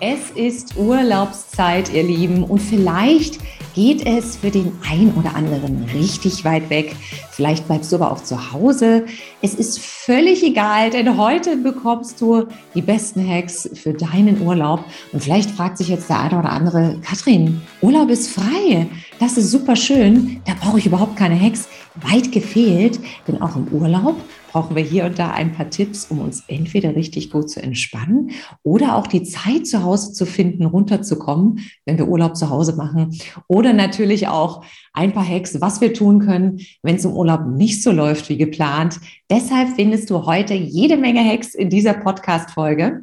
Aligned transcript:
Es 0.00 0.30
ist 0.30 0.76
Urlaubszeit, 0.76 1.92
ihr 1.92 2.04
Lieben, 2.04 2.44
und 2.44 2.60
vielleicht 2.60 3.40
geht 3.74 4.06
es 4.06 4.36
für 4.36 4.50
den 4.50 4.72
einen 4.88 5.12
oder 5.14 5.34
anderen 5.34 5.84
richtig 5.92 6.44
weit 6.44 6.70
weg. 6.70 6.94
Vielleicht 7.32 7.66
bleibst 7.66 7.90
du 7.90 7.96
aber 7.96 8.12
auch 8.12 8.22
zu 8.22 8.52
Hause. 8.52 9.06
Es 9.42 9.54
ist 9.54 9.80
völlig 9.80 10.44
egal, 10.44 10.90
denn 10.90 11.16
heute 11.16 11.56
bekommst 11.56 12.20
du 12.20 12.46
die 12.74 12.82
besten 12.82 13.28
Hacks 13.28 13.68
für 13.74 13.92
deinen 13.92 14.40
Urlaub. 14.40 14.84
Und 15.12 15.22
vielleicht 15.22 15.50
fragt 15.50 15.78
sich 15.78 15.88
jetzt 15.88 16.08
der 16.08 16.20
eine 16.20 16.38
oder 16.38 16.50
andere, 16.50 16.98
Katrin, 17.02 17.60
Urlaub 17.80 18.08
ist 18.10 18.30
frei. 18.30 18.86
Das 19.18 19.36
ist 19.36 19.50
super 19.50 19.74
schön. 19.74 20.40
Da 20.46 20.54
brauche 20.60 20.78
ich 20.78 20.86
überhaupt 20.86 21.16
keine 21.16 21.40
Hacks. 21.40 21.68
Weit 22.02 22.32
gefehlt, 22.32 23.00
denn 23.26 23.40
auch 23.40 23.56
im 23.56 23.68
Urlaub 23.68 24.16
brauchen 24.50 24.76
wir 24.76 24.82
hier 24.82 25.04
und 25.04 25.18
da 25.18 25.30
ein 25.30 25.52
paar 25.52 25.70
Tipps, 25.70 26.06
um 26.10 26.20
uns 26.20 26.44
entweder 26.48 26.96
richtig 26.96 27.30
gut 27.30 27.50
zu 27.50 27.62
entspannen 27.62 28.30
oder 28.62 28.96
auch 28.96 29.06
die 29.06 29.22
Zeit 29.22 29.66
zu 29.66 29.82
Hause 29.82 30.12
zu 30.12 30.26
finden, 30.26 30.64
runterzukommen, 30.64 31.60
wenn 31.84 31.98
wir 31.98 32.08
Urlaub 32.08 32.36
zu 32.36 32.50
Hause 32.50 32.74
machen. 32.76 33.18
Oder 33.46 33.72
natürlich 33.72 34.28
auch 34.28 34.64
ein 34.92 35.12
paar 35.12 35.28
Hacks, 35.28 35.60
was 35.60 35.80
wir 35.80 35.92
tun 35.92 36.20
können, 36.20 36.60
wenn 36.82 36.96
es 36.96 37.04
im 37.04 37.12
Urlaub 37.12 37.46
nicht 37.46 37.82
so 37.82 37.92
läuft 37.92 38.28
wie 38.28 38.38
geplant. 38.38 39.00
Deshalb 39.30 39.76
findest 39.76 40.10
du 40.10 40.26
heute 40.26 40.54
jede 40.54 40.96
Menge 40.96 41.24
Hacks 41.24 41.54
in 41.54 41.70
dieser 41.70 41.94
Podcast-Folge. 41.94 43.02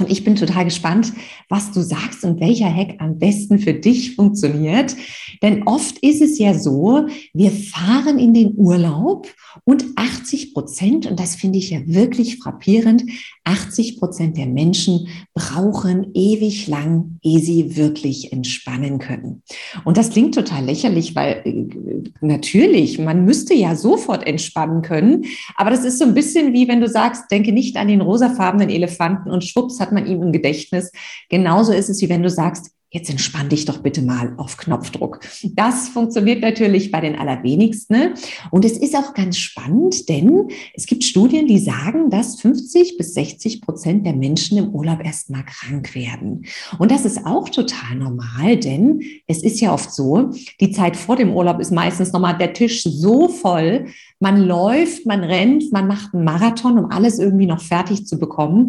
Und 0.00 0.10
ich 0.10 0.24
bin 0.24 0.34
total 0.34 0.64
gespannt, 0.64 1.12
was 1.48 1.70
du 1.72 1.82
sagst 1.82 2.24
und 2.24 2.40
welcher 2.40 2.74
Hack 2.74 2.96
am 2.98 3.18
besten 3.18 3.58
für 3.58 3.74
dich 3.74 4.16
funktioniert. 4.16 4.96
Denn 5.42 5.64
oft 5.66 5.98
ist 5.98 6.22
es 6.22 6.38
ja 6.38 6.54
so, 6.54 7.06
wir 7.34 7.50
fahren 7.50 8.18
in 8.18 8.34
den 8.34 8.54
Urlaub 8.56 9.28
und 9.64 9.84
80 9.96 10.54
Prozent, 10.54 11.06
und 11.06 11.20
das 11.20 11.36
finde 11.36 11.58
ich 11.58 11.70
ja 11.70 11.80
wirklich 11.86 12.38
frappierend, 12.38 13.04
80 13.44 13.98
Prozent 13.98 14.36
der 14.36 14.46
Menschen 14.46 15.08
brauchen 15.34 16.10
ewig 16.14 16.66
lang, 16.66 17.18
ehe 17.22 17.40
sie 17.40 17.76
wirklich 17.76 18.32
entspannen 18.32 18.98
können. 18.98 19.42
Und 19.84 19.96
das 19.96 20.10
klingt 20.10 20.34
total 20.34 20.64
lächerlich, 20.64 21.14
weil 21.14 21.42
äh, 21.44 22.10
natürlich, 22.20 22.98
man 22.98 23.24
müsste 23.24 23.54
ja 23.54 23.74
sofort 23.74 24.26
entspannen 24.26 24.82
können. 24.82 25.24
Aber 25.56 25.70
das 25.70 25.84
ist 25.84 25.98
so 25.98 26.04
ein 26.04 26.14
bisschen 26.14 26.52
wie 26.52 26.68
wenn 26.68 26.80
du 26.80 26.88
sagst, 26.88 27.30
denke 27.30 27.52
nicht 27.52 27.76
an 27.76 27.88
den 27.88 28.00
rosafarbenen 28.00 28.68
Elefanten 28.68 29.30
und 29.30 29.44
schwupps 29.44 29.80
hat 29.80 29.92
man 29.92 30.06
ihn 30.06 30.22
im 30.22 30.32
Gedächtnis. 30.32 30.92
Genauso 31.28 31.72
ist 31.72 31.88
es 31.88 32.00
wie 32.02 32.08
wenn 32.08 32.22
du 32.22 32.30
sagst, 32.30 32.70
jetzt 32.90 33.08
entspann 33.08 33.48
dich 33.48 33.64
doch 33.64 33.78
bitte 33.78 34.02
mal 34.02 34.34
auf 34.36 34.56
Knopfdruck. 34.56 35.20
Das 35.54 35.88
funktioniert 35.88 36.42
natürlich 36.42 36.90
bei 36.90 37.00
den 37.00 37.16
allerwenigsten. 37.16 37.90
Ne? 37.90 38.14
Und 38.50 38.64
es 38.64 38.76
ist 38.76 38.96
auch 38.96 39.14
ganz 39.14 39.36
spannend, 39.36 40.08
denn 40.08 40.48
es 40.74 40.86
gibt 40.86 41.04
Studien, 41.04 41.46
die 41.46 41.58
sagen, 41.58 42.10
dass 42.10 42.40
50 42.40 42.96
bis 42.98 43.14
60 43.14 43.62
Prozent 43.62 44.06
der 44.06 44.14
Menschen 44.14 44.58
im 44.58 44.68
Urlaub 44.70 45.04
erstmal 45.04 45.44
krank 45.44 45.94
werden. 45.94 46.46
Und 46.78 46.90
das 46.90 47.04
ist 47.04 47.26
auch 47.26 47.48
total 47.48 47.96
normal, 47.96 48.56
denn 48.56 49.02
es 49.26 49.42
ist 49.42 49.60
ja 49.60 49.72
oft 49.72 49.92
so, 49.92 50.30
die 50.60 50.72
Zeit 50.72 50.96
vor 50.96 51.16
dem 51.16 51.32
Urlaub 51.32 51.60
ist 51.60 51.70
meistens 51.70 52.12
nochmal 52.12 52.38
der 52.38 52.52
Tisch 52.52 52.82
so 52.82 53.28
voll, 53.28 53.86
man 54.18 54.42
läuft, 54.42 55.06
man 55.06 55.24
rennt, 55.24 55.72
man 55.72 55.86
macht 55.86 56.12
einen 56.12 56.24
Marathon, 56.24 56.78
um 56.78 56.90
alles 56.90 57.18
irgendwie 57.18 57.46
noch 57.46 57.62
fertig 57.62 58.06
zu 58.06 58.18
bekommen. 58.18 58.68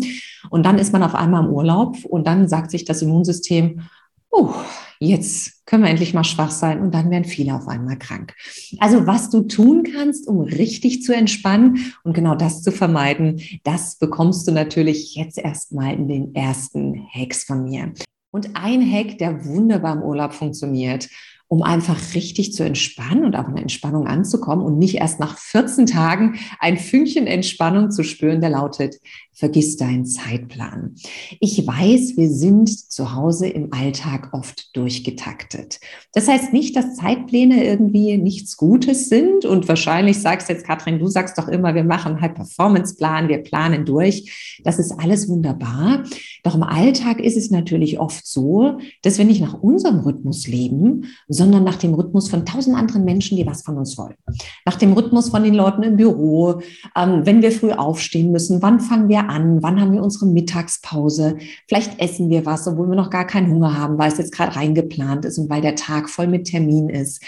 Und 0.49 0.65
dann 0.65 0.79
ist 0.79 0.93
man 0.93 1.03
auf 1.03 1.13
einmal 1.13 1.43
im 1.43 1.51
Urlaub 1.51 2.05
und 2.05 2.25
dann 2.25 2.47
sagt 2.47 2.71
sich 2.71 2.85
das 2.85 3.01
Immunsystem, 3.01 3.81
uh, 4.31 4.53
jetzt 4.99 5.65
können 5.65 5.83
wir 5.83 5.89
endlich 5.89 6.13
mal 6.13 6.23
schwach 6.23 6.51
sein 6.51 6.79
und 6.79 6.93
dann 6.93 7.09
werden 7.09 7.25
viele 7.25 7.55
auf 7.55 7.67
einmal 7.67 7.97
krank. 7.97 8.33
Also 8.79 9.07
was 9.07 9.29
du 9.29 9.41
tun 9.41 9.83
kannst, 9.83 10.27
um 10.27 10.41
richtig 10.41 11.03
zu 11.03 11.13
entspannen 11.13 11.93
und 12.03 12.13
genau 12.13 12.35
das 12.35 12.61
zu 12.61 12.71
vermeiden, 12.71 13.41
das 13.63 13.97
bekommst 13.97 14.47
du 14.47 14.51
natürlich 14.51 15.15
jetzt 15.15 15.37
erstmal 15.37 15.93
in 15.93 16.07
den 16.07 16.35
ersten 16.35 17.07
Hacks 17.13 17.43
von 17.43 17.63
mir. 17.63 17.93
Und 18.31 18.51
ein 18.55 18.89
Hack, 18.89 19.17
der 19.17 19.45
wunderbar 19.45 19.93
im 19.95 20.03
Urlaub 20.03 20.33
funktioniert 20.33 21.09
um 21.51 21.63
einfach 21.63 22.15
richtig 22.15 22.53
zu 22.53 22.63
entspannen 22.63 23.25
und 23.25 23.35
auch 23.35 23.49
in 23.49 23.57
Entspannung 23.57 24.07
anzukommen 24.07 24.65
und 24.65 24.79
nicht 24.79 24.95
erst 24.95 25.19
nach 25.19 25.37
14 25.37 25.85
Tagen 25.85 26.39
ein 26.61 26.77
Fünkchen 26.77 27.27
Entspannung 27.27 27.91
zu 27.91 28.03
spüren, 28.05 28.39
der 28.39 28.51
lautet, 28.51 28.95
vergiss 29.33 29.75
deinen 29.75 30.05
Zeitplan. 30.05 30.95
Ich 31.39 31.65
weiß, 31.65 32.15
wir 32.15 32.29
sind 32.29 32.69
zu 32.69 33.15
Hause 33.15 33.47
im 33.47 33.73
Alltag 33.73 34.29
oft 34.33 34.75
durchgetaktet. 34.77 35.79
Das 36.13 36.27
heißt 36.27 36.53
nicht, 36.53 36.75
dass 36.75 36.95
Zeitpläne 36.95 37.65
irgendwie 37.65 38.17
nichts 38.17 38.55
Gutes 38.55 39.09
sind 39.09 39.43
und 39.43 39.67
wahrscheinlich 39.67 40.19
sagst 40.19 40.47
jetzt, 40.47 40.65
Katrin, 40.65 40.99
du 40.99 41.07
sagst 41.07 41.37
doch 41.37 41.47
immer, 41.47 41.75
wir 41.75 41.83
machen 41.83 42.21
High-Performance-Plan, 42.21 43.29
wir 43.29 43.39
planen 43.39 43.83
durch. 43.83 44.59
Das 44.63 44.79
ist 44.79 44.91
alles 44.91 45.27
wunderbar. 45.27 46.03
Doch 46.43 46.55
im 46.55 46.63
Alltag 46.63 47.19
ist 47.19 47.35
es 47.35 47.51
natürlich 47.51 47.99
oft 47.99 48.25
so, 48.25 48.77
dass 49.01 49.17
wir 49.17 49.25
nicht 49.25 49.41
nach 49.41 49.55
unserem 49.55 49.99
Rhythmus 49.99 50.47
leben, 50.47 51.07
sondern 51.41 51.63
nach 51.63 51.77
dem 51.77 51.95
Rhythmus 51.95 52.29
von 52.29 52.45
tausend 52.45 52.77
anderen 52.77 53.03
Menschen, 53.03 53.35
die 53.35 53.47
was 53.47 53.63
von 53.63 53.75
uns 53.75 53.97
wollen. 53.97 54.13
Nach 54.63 54.75
dem 54.75 54.93
Rhythmus 54.93 55.29
von 55.29 55.43
den 55.43 55.55
Leuten 55.55 55.81
im 55.81 55.97
Büro, 55.97 56.61
ähm, 56.95 57.25
wenn 57.25 57.41
wir 57.41 57.51
früh 57.51 57.71
aufstehen 57.71 58.31
müssen, 58.31 58.61
wann 58.61 58.79
fangen 58.79 59.09
wir 59.09 59.27
an, 59.27 59.63
wann 59.63 59.81
haben 59.81 59.91
wir 59.91 60.03
unsere 60.03 60.27
Mittagspause, 60.27 61.37
vielleicht 61.67 61.99
essen 61.99 62.29
wir 62.29 62.45
was, 62.45 62.67
obwohl 62.67 62.89
wir 62.89 62.95
noch 62.95 63.09
gar 63.09 63.25
keinen 63.25 63.51
Hunger 63.51 63.75
haben, 63.75 63.97
weil 63.97 64.11
es 64.11 64.19
jetzt 64.19 64.33
gerade 64.33 64.55
reingeplant 64.55 65.25
ist 65.25 65.39
und 65.39 65.49
weil 65.49 65.61
der 65.61 65.75
Tag 65.75 66.11
voll 66.11 66.27
mit 66.27 66.45
Termin 66.45 66.89
ist. 66.89 67.23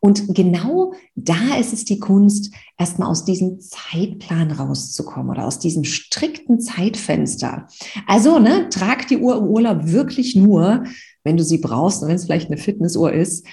Und 0.00 0.34
genau 0.34 0.92
da 1.14 1.56
ist 1.58 1.72
es 1.72 1.84
die 1.84 1.98
Kunst, 1.98 2.52
erstmal 2.78 3.08
aus 3.08 3.24
diesem 3.24 3.60
Zeitplan 3.60 4.50
rauszukommen 4.50 5.30
oder 5.30 5.46
aus 5.46 5.58
diesem 5.58 5.84
strikten 5.84 6.60
Zeitfenster. 6.60 7.68
Also, 8.06 8.38
ne, 8.38 8.68
trag 8.70 9.06
die 9.08 9.18
Uhr 9.18 9.38
im 9.38 9.44
Urlaub 9.44 9.86
wirklich 9.86 10.36
nur, 10.36 10.84
wenn 11.26 11.36
du 11.36 11.44
sie 11.44 11.58
brauchst 11.58 12.02
und 12.02 12.08
wenn 12.08 12.16
es 12.16 12.24
vielleicht 12.24 12.50
eine 12.50 12.56
Fitnessuhr 12.56 13.12
ist. 13.12 13.46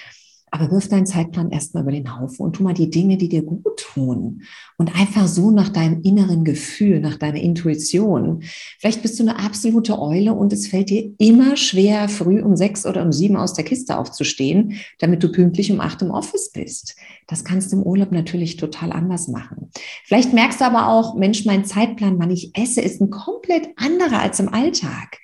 Aber 0.50 0.70
wirf 0.70 0.88
deinen 0.88 1.04
Zeitplan 1.04 1.50
erstmal 1.50 1.82
über 1.82 1.90
den 1.90 2.16
Haufen 2.16 2.46
und 2.46 2.54
tu 2.54 2.62
mal 2.62 2.74
die 2.74 2.88
Dinge, 2.88 3.16
die 3.16 3.28
dir 3.28 3.42
gut 3.42 3.76
tun. 3.76 4.42
Und 4.78 4.94
einfach 4.94 5.26
so 5.26 5.50
nach 5.50 5.68
deinem 5.68 6.02
inneren 6.02 6.44
Gefühl, 6.44 7.00
nach 7.00 7.16
deiner 7.16 7.40
Intuition. 7.40 8.44
Vielleicht 8.78 9.02
bist 9.02 9.18
du 9.18 9.24
eine 9.24 9.40
absolute 9.40 9.98
Eule 9.98 10.32
und 10.32 10.52
es 10.52 10.68
fällt 10.68 10.90
dir 10.90 11.12
immer 11.18 11.56
schwer, 11.56 12.08
früh 12.08 12.40
um 12.40 12.54
sechs 12.54 12.86
oder 12.86 13.02
um 13.02 13.10
sieben 13.10 13.34
aus 13.34 13.54
der 13.54 13.64
Kiste 13.64 13.98
aufzustehen, 13.98 14.74
damit 15.00 15.24
du 15.24 15.32
pünktlich 15.32 15.72
um 15.72 15.80
acht 15.80 16.00
im 16.02 16.12
Office 16.12 16.52
bist. 16.52 16.94
Das 17.26 17.42
kannst 17.42 17.72
du 17.72 17.78
im 17.78 17.82
Urlaub 17.82 18.12
natürlich 18.12 18.56
total 18.56 18.92
anders 18.92 19.26
machen. 19.26 19.70
Vielleicht 20.04 20.32
merkst 20.32 20.60
du 20.60 20.66
aber 20.66 20.86
auch, 20.88 21.16
Mensch, 21.16 21.44
mein 21.44 21.64
Zeitplan, 21.64 22.20
wann 22.20 22.30
ich 22.30 22.56
esse, 22.56 22.80
ist 22.80 23.00
ein 23.00 23.10
komplett 23.10 23.70
anderer 23.74 24.20
als 24.20 24.38
im 24.38 24.54
Alltag. 24.54 25.18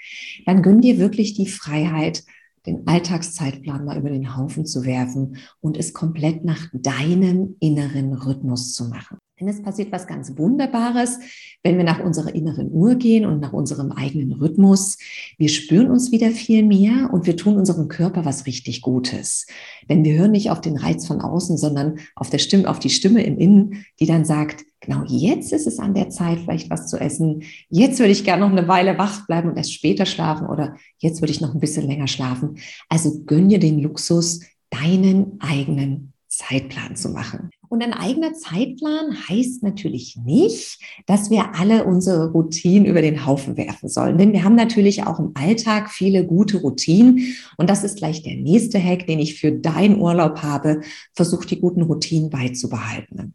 Dann 0.45 0.63
gönn 0.63 0.81
dir 0.81 0.99
wirklich 0.99 1.35
die 1.35 1.47
Freiheit, 1.47 2.25
den 2.67 2.87
Alltagszeitplan 2.87 3.85
mal 3.85 3.99
über 3.99 4.11
den 4.11 4.37
Haufen 4.37 4.67
zu 4.67 4.85
werfen 4.85 5.37
und 5.61 5.77
es 5.77 5.93
komplett 5.93 6.45
nach 6.45 6.69
deinem 6.73 7.57
inneren 7.61 8.13
Rhythmus 8.13 8.75
zu 8.75 8.89
machen. 8.89 9.19
Denn 9.41 9.49
es 9.49 9.63
passiert 9.63 9.91
was 9.91 10.07
ganz 10.07 10.37
Wunderbares, 10.37 11.19
wenn 11.63 11.79
wir 11.79 11.85
nach 11.85 12.05
unserer 12.05 12.35
inneren 12.35 12.71
Uhr 12.71 12.97
gehen 12.97 13.25
und 13.25 13.41
nach 13.41 13.55
unserem 13.55 13.91
eigenen 13.91 14.33
Rhythmus. 14.33 14.99
Wir 15.39 15.49
spüren 15.49 15.91
uns 15.91 16.13
wieder 16.13 16.31
viel 16.31 16.63
mehr 16.63 17.09
und 17.11 17.27
wir 17.27 17.39
tun 17.39 17.57
unserem 17.57 17.89
Körper 17.89 18.27
was 18.27 18.45
richtig 18.45 18.83
Gutes. 18.83 19.47
Denn 19.89 20.05
wir 20.05 20.19
hören 20.19 20.33
nicht 20.33 20.51
auf 20.51 20.61
den 20.61 20.77
Reiz 20.77 21.07
von 21.07 21.23
außen, 21.23 21.57
sondern 21.57 21.99
auf, 22.15 22.29
der 22.29 22.39
Stimme, 22.39 22.69
auf 22.69 22.81
die 22.81 22.91
Stimme 22.91 23.25
im 23.25 23.39
Innen, 23.39 23.87
die 23.99 24.07
dann 24.07 24.27
sagt, 24.27 24.65
genau 24.81 25.05
jetzt 25.07 25.53
ist 25.53 25.67
es 25.67 25.79
an 25.79 25.95
der 25.95 26.11
Zeit, 26.11 26.41
vielleicht 26.41 26.71
was 26.71 26.89
zu 26.89 26.99
essen. 26.99 27.43
Jetzt 27.69 27.99
würde 27.99 28.13
ich 28.13 28.25
gerne 28.25 28.47
noch 28.47 28.57
eine 28.57 28.69
Weile 28.69 28.99
wach 28.99 29.27
bleiben 29.27 29.51
und 29.51 29.57
erst 29.57 29.75
später 29.75 30.07
schlafen 30.07 30.47
oder 30.47 30.77
jetzt 30.99 31.21
würde 31.21 31.33
ich 31.33 31.41
noch 31.41 31.55
ein 31.55 31.61
bisschen 31.61 31.87
länger 31.87 32.09
schlafen. 32.09 32.57
Also 32.89 33.25
gönn 33.25 33.49
dir 33.49 33.59
den 33.59 33.79
Luxus, 33.79 34.41
deinen 34.71 35.39
eigenen 35.41 36.13
Zeitplan 36.31 36.95
zu 36.95 37.09
machen. 37.09 37.51
Und 37.69 37.83
ein 37.83 37.93
eigener 37.93 38.35
Zeitplan 38.35 39.29
heißt 39.29 39.65
natürlich 39.65 40.17
nicht, 40.17 40.79
dass 41.07 41.29
wir 41.29 41.57
alle 41.57 41.85
unsere 41.85 42.31
Routinen 42.31 42.87
über 42.87 43.03
den 43.03 43.27
Haufen 43.27 43.57
werfen 43.57 43.89
sollen. 43.89 44.17
Denn 44.17 44.33
wir 44.33 44.45
haben 44.45 44.55
natürlich 44.55 45.05
auch 45.05 45.19
im 45.19 45.33
Alltag 45.35 45.91
viele 45.91 46.25
gute 46.25 46.59
Routinen. 46.59 47.37
Und 47.57 47.69
das 47.69 47.85
ist 47.85 47.99
gleich 47.99 48.23
der 48.23 48.37
nächste 48.37 48.83
Hack, 48.83 49.07
den 49.07 49.19
ich 49.19 49.41
für 49.41 49.53
deinen 49.53 50.01
Urlaub 50.01 50.43
habe. 50.43 50.81
Versuch 51.15 51.45
die 51.45 51.61
guten 51.61 51.83
Routinen 51.83 52.31
beizubehalten. 52.31 53.35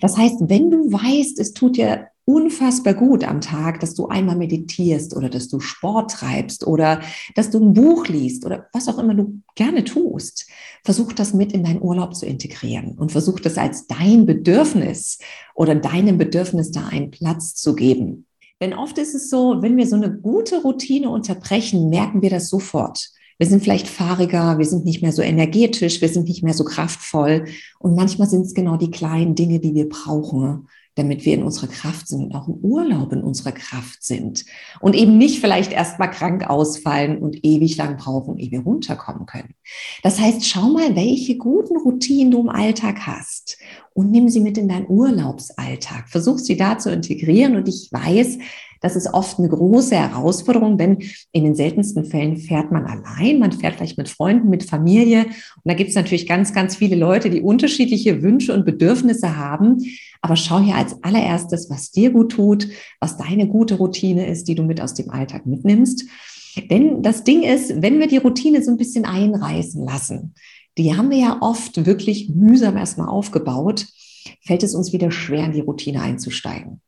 Das 0.00 0.16
heißt, 0.16 0.36
wenn 0.40 0.70
du 0.70 0.92
weißt, 0.92 1.38
es 1.38 1.52
tut 1.52 1.76
dir 1.76 2.09
unfassbar 2.24 2.94
gut 2.94 3.24
am 3.24 3.40
Tag, 3.40 3.80
dass 3.80 3.94
du 3.94 4.08
einmal 4.08 4.36
meditierst 4.36 5.16
oder 5.16 5.28
dass 5.28 5.48
du 5.48 5.60
Sport 5.60 6.12
treibst 6.12 6.66
oder 6.66 7.00
dass 7.34 7.50
du 7.50 7.58
ein 7.58 7.74
Buch 7.74 8.06
liest 8.06 8.44
oder 8.46 8.66
was 8.72 8.88
auch 8.88 8.98
immer 8.98 9.14
du 9.14 9.40
gerne 9.54 9.84
tust. 9.84 10.46
Versuch 10.84 11.12
das 11.12 11.34
mit 11.34 11.52
in 11.52 11.64
deinen 11.64 11.82
Urlaub 11.82 12.14
zu 12.14 12.26
integrieren 12.26 12.96
und 12.98 13.12
versuch 13.12 13.40
das 13.40 13.58
als 13.58 13.86
dein 13.86 14.26
Bedürfnis 14.26 15.18
oder 15.54 15.74
deinem 15.74 16.18
Bedürfnis 16.18 16.70
da 16.70 16.86
einen 16.86 17.10
Platz 17.10 17.54
zu 17.54 17.74
geben. 17.74 18.26
Denn 18.60 18.74
oft 18.74 18.98
ist 18.98 19.14
es 19.14 19.30
so, 19.30 19.62
wenn 19.62 19.76
wir 19.76 19.86
so 19.86 19.96
eine 19.96 20.12
gute 20.12 20.62
Routine 20.62 21.08
unterbrechen, 21.08 21.88
merken 21.88 22.20
wir 22.22 22.30
das 22.30 22.48
sofort. 22.48 23.10
Wir 23.38 23.46
sind 23.46 23.62
vielleicht 23.62 23.88
fahriger, 23.88 24.58
wir 24.58 24.66
sind 24.66 24.84
nicht 24.84 25.00
mehr 25.00 25.12
so 25.12 25.22
energetisch, 25.22 26.02
wir 26.02 26.10
sind 26.10 26.28
nicht 26.28 26.42
mehr 26.42 26.52
so 26.52 26.62
kraftvoll. 26.64 27.46
Und 27.78 27.96
manchmal 27.96 28.28
sind 28.28 28.42
es 28.42 28.52
genau 28.52 28.76
die 28.76 28.90
kleinen 28.90 29.34
Dinge, 29.34 29.60
die 29.60 29.74
wir 29.74 29.88
brauchen, 29.88 30.68
damit 30.96 31.24
wir 31.24 31.34
in 31.34 31.42
unserer 31.42 31.68
Kraft 31.68 32.08
sind 32.08 32.24
und 32.24 32.34
auch 32.34 32.48
im 32.48 32.54
Urlaub 32.54 33.12
in 33.12 33.22
unserer 33.22 33.52
Kraft 33.52 34.02
sind. 34.02 34.44
Und 34.80 34.94
eben 34.94 35.18
nicht 35.18 35.40
vielleicht 35.40 35.72
erst 35.72 35.98
mal 35.98 36.08
krank 36.08 36.48
ausfallen 36.48 37.18
und 37.18 37.44
ewig 37.44 37.76
lang 37.76 37.96
brauchen, 37.96 38.38
ehe 38.38 38.50
wir 38.50 38.60
runterkommen 38.60 39.26
können. 39.26 39.54
Das 40.02 40.18
heißt, 40.18 40.46
schau 40.46 40.68
mal, 40.68 40.96
welche 40.96 41.36
guten 41.36 41.76
Routinen 41.76 42.30
du 42.32 42.40
im 42.40 42.48
Alltag 42.48 43.06
hast 43.06 43.58
und 43.94 44.10
nimm 44.10 44.28
sie 44.28 44.40
mit 44.40 44.58
in 44.58 44.68
deinen 44.68 44.88
Urlaubsalltag. 44.88 46.08
Versuch 46.08 46.38
sie 46.38 46.56
da 46.56 46.78
zu 46.78 46.90
integrieren. 46.90 47.56
Und 47.56 47.68
ich 47.68 47.88
weiß, 47.92 48.38
das 48.80 48.96
ist 48.96 49.12
oft 49.12 49.38
eine 49.38 49.48
große 49.48 49.94
Herausforderung, 49.94 50.78
denn 50.78 50.98
in 51.32 51.44
den 51.44 51.54
seltensten 51.54 52.04
Fällen 52.04 52.38
fährt 52.38 52.72
man 52.72 52.86
allein, 52.86 53.38
man 53.38 53.52
fährt 53.52 53.76
vielleicht 53.76 53.98
mit 53.98 54.08
Freunden, 54.08 54.48
mit 54.48 54.64
Familie. 54.64 55.26
Und 55.26 55.64
da 55.64 55.74
gibt 55.74 55.90
es 55.90 55.96
natürlich 55.96 56.26
ganz, 56.26 56.54
ganz 56.54 56.76
viele 56.76 56.96
Leute, 56.96 57.28
die 57.28 57.42
unterschiedliche 57.42 58.22
Wünsche 58.22 58.54
und 58.54 58.64
Bedürfnisse 58.64 59.36
haben. 59.36 59.78
Aber 60.22 60.36
schau 60.36 60.60
hier 60.60 60.76
als 60.76 61.02
allererstes, 61.02 61.68
was 61.68 61.90
dir 61.90 62.10
gut 62.10 62.32
tut, 62.32 62.68
was 63.00 63.18
deine 63.18 63.46
gute 63.46 63.74
Routine 63.74 64.26
ist, 64.26 64.48
die 64.48 64.54
du 64.54 64.62
mit 64.62 64.80
aus 64.80 64.94
dem 64.94 65.10
Alltag 65.10 65.46
mitnimmst. 65.46 66.04
Denn 66.70 67.02
das 67.02 67.22
Ding 67.22 67.42
ist, 67.42 67.82
wenn 67.82 68.00
wir 68.00 68.08
die 68.08 68.16
Routine 68.16 68.62
so 68.62 68.70
ein 68.70 68.76
bisschen 68.76 69.04
einreißen 69.04 69.84
lassen, 69.84 70.34
die 70.78 70.96
haben 70.96 71.10
wir 71.10 71.18
ja 71.18 71.38
oft 71.40 71.84
wirklich 71.84 72.30
mühsam 72.30 72.76
erstmal 72.76 73.08
aufgebaut, 73.08 73.86
fällt 74.42 74.62
es 74.62 74.74
uns 74.74 74.92
wieder 74.92 75.10
schwer, 75.10 75.44
in 75.44 75.52
die 75.52 75.60
Routine 75.60 76.00
einzusteigen. 76.00 76.80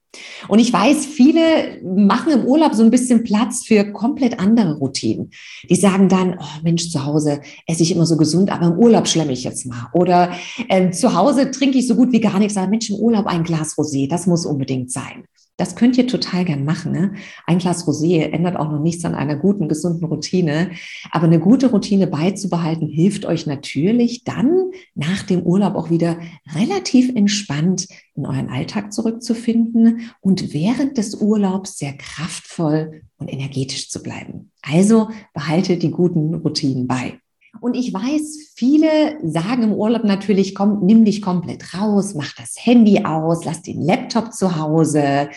Und 0.49 0.59
ich 0.59 0.73
weiß, 0.73 1.07
viele 1.07 1.81
machen 1.83 2.33
im 2.33 2.45
Urlaub 2.45 2.75
so 2.75 2.83
ein 2.83 2.91
bisschen 2.91 3.25
Platz 3.25 3.65
für 3.65 3.93
komplett 3.93 4.39
andere 4.39 4.75
Routinen. 4.75 5.31
Die 5.69 5.77
sagen 5.77 6.09
dann, 6.09 6.37
oh 6.39 6.63
Mensch, 6.63 6.91
zu 6.91 7.05
Hause 7.05 7.41
esse 7.67 7.83
ich 7.83 7.93
immer 7.93 8.07
so 8.07 8.17
gesund, 8.17 8.51
aber 8.51 8.67
im 8.67 8.79
Urlaub 8.79 9.09
schlemme 9.09 9.33
ich 9.33 9.45
jetzt 9.45 9.67
mal. 9.67 9.89
Oder 9.93 10.33
äh, 10.69 10.91
zu 10.91 11.15
Hause 11.15 11.51
trinke 11.51 11.79
ich 11.79 11.87
so 11.87 11.95
gut 11.95 12.13
wie 12.13 12.21
gar 12.21 12.39
nichts, 12.39 12.57
aber 12.57 12.69
Mensch, 12.69 12.91
im 12.91 12.97
Urlaub 12.97 13.27
ein 13.27 13.45
Glas 13.45 13.77
Rosé, 13.77 14.09
das 14.09 14.27
muss 14.27 14.45
unbedingt 14.45 14.91
sein. 14.91 15.25
Das 15.59 15.77
könnt 15.77 15.99
ihr 15.99 16.07
total 16.07 16.45
gern 16.45 16.65
machen. 16.65 16.93
Ne? 16.93 17.13
Ein 17.47 17.59
Glas 17.59 17.87
Rosé 17.87 18.21
ändert 18.21 18.57
auch 18.57 18.71
noch 18.71 18.81
nichts 18.81 19.05
an 19.05 19.15
einer 19.15 19.37
guten, 19.37 19.69
gesunden 19.69 20.05
Routine. 20.07 20.71
Aber 21.11 21.27
eine 21.27 21.39
gute 21.39 21.71
Routine 21.71 22.07
beizubehalten, 22.07 22.89
hilft 22.89 23.27
euch 23.27 23.47
natürlich 23.47 24.25
dann 24.25 24.71
nach 24.95 25.23
dem 25.23 25.43
Urlaub 25.43 25.75
auch 25.75 25.91
wieder 25.91 26.19
relativ 26.55 27.15
entspannt 27.15 27.87
in 28.15 28.27
euren 28.27 28.49
Alltag 28.49 28.93
zurückzufinden 28.93 30.11
und 30.21 30.53
während 30.53 30.99
des 30.99 31.15
Urlaubs 31.15 31.79
sehr 31.79 31.93
kraftvoll 31.93 33.03
und 33.19 33.33
energetisch 33.33 33.91
zu 33.91 34.03
bleiben. 34.03 34.51
Also 34.63 35.11
behaltet 35.35 35.83
die 35.83 35.91
guten 35.91 36.35
Routinen 36.35 36.87
bei. 36.87 37.22
Und 37.61 37.75
ich 37.75 37.93
weiß, 37.93 38.53
viele 38.57 39.19
sagen 39.23 39.63
im 39.63 39.73
Urlaub 39.73 40.05
natürlich, 40.05 40.55
komm, 40.55 40.85
nimm 40.85 41.05
dich 41.05 41.21
komplett 41.23 41.75
raus, 41.75 42.15
mach 42.15 42.35
das 42.35 42.55
Handy 42.59 43.05
aus, 43.05 43.45
lass 43.45 43.63
den 43.63 43.83
Laptop 43.83 44.33
zu 44.33 44.57
Hause, 44.57 45.29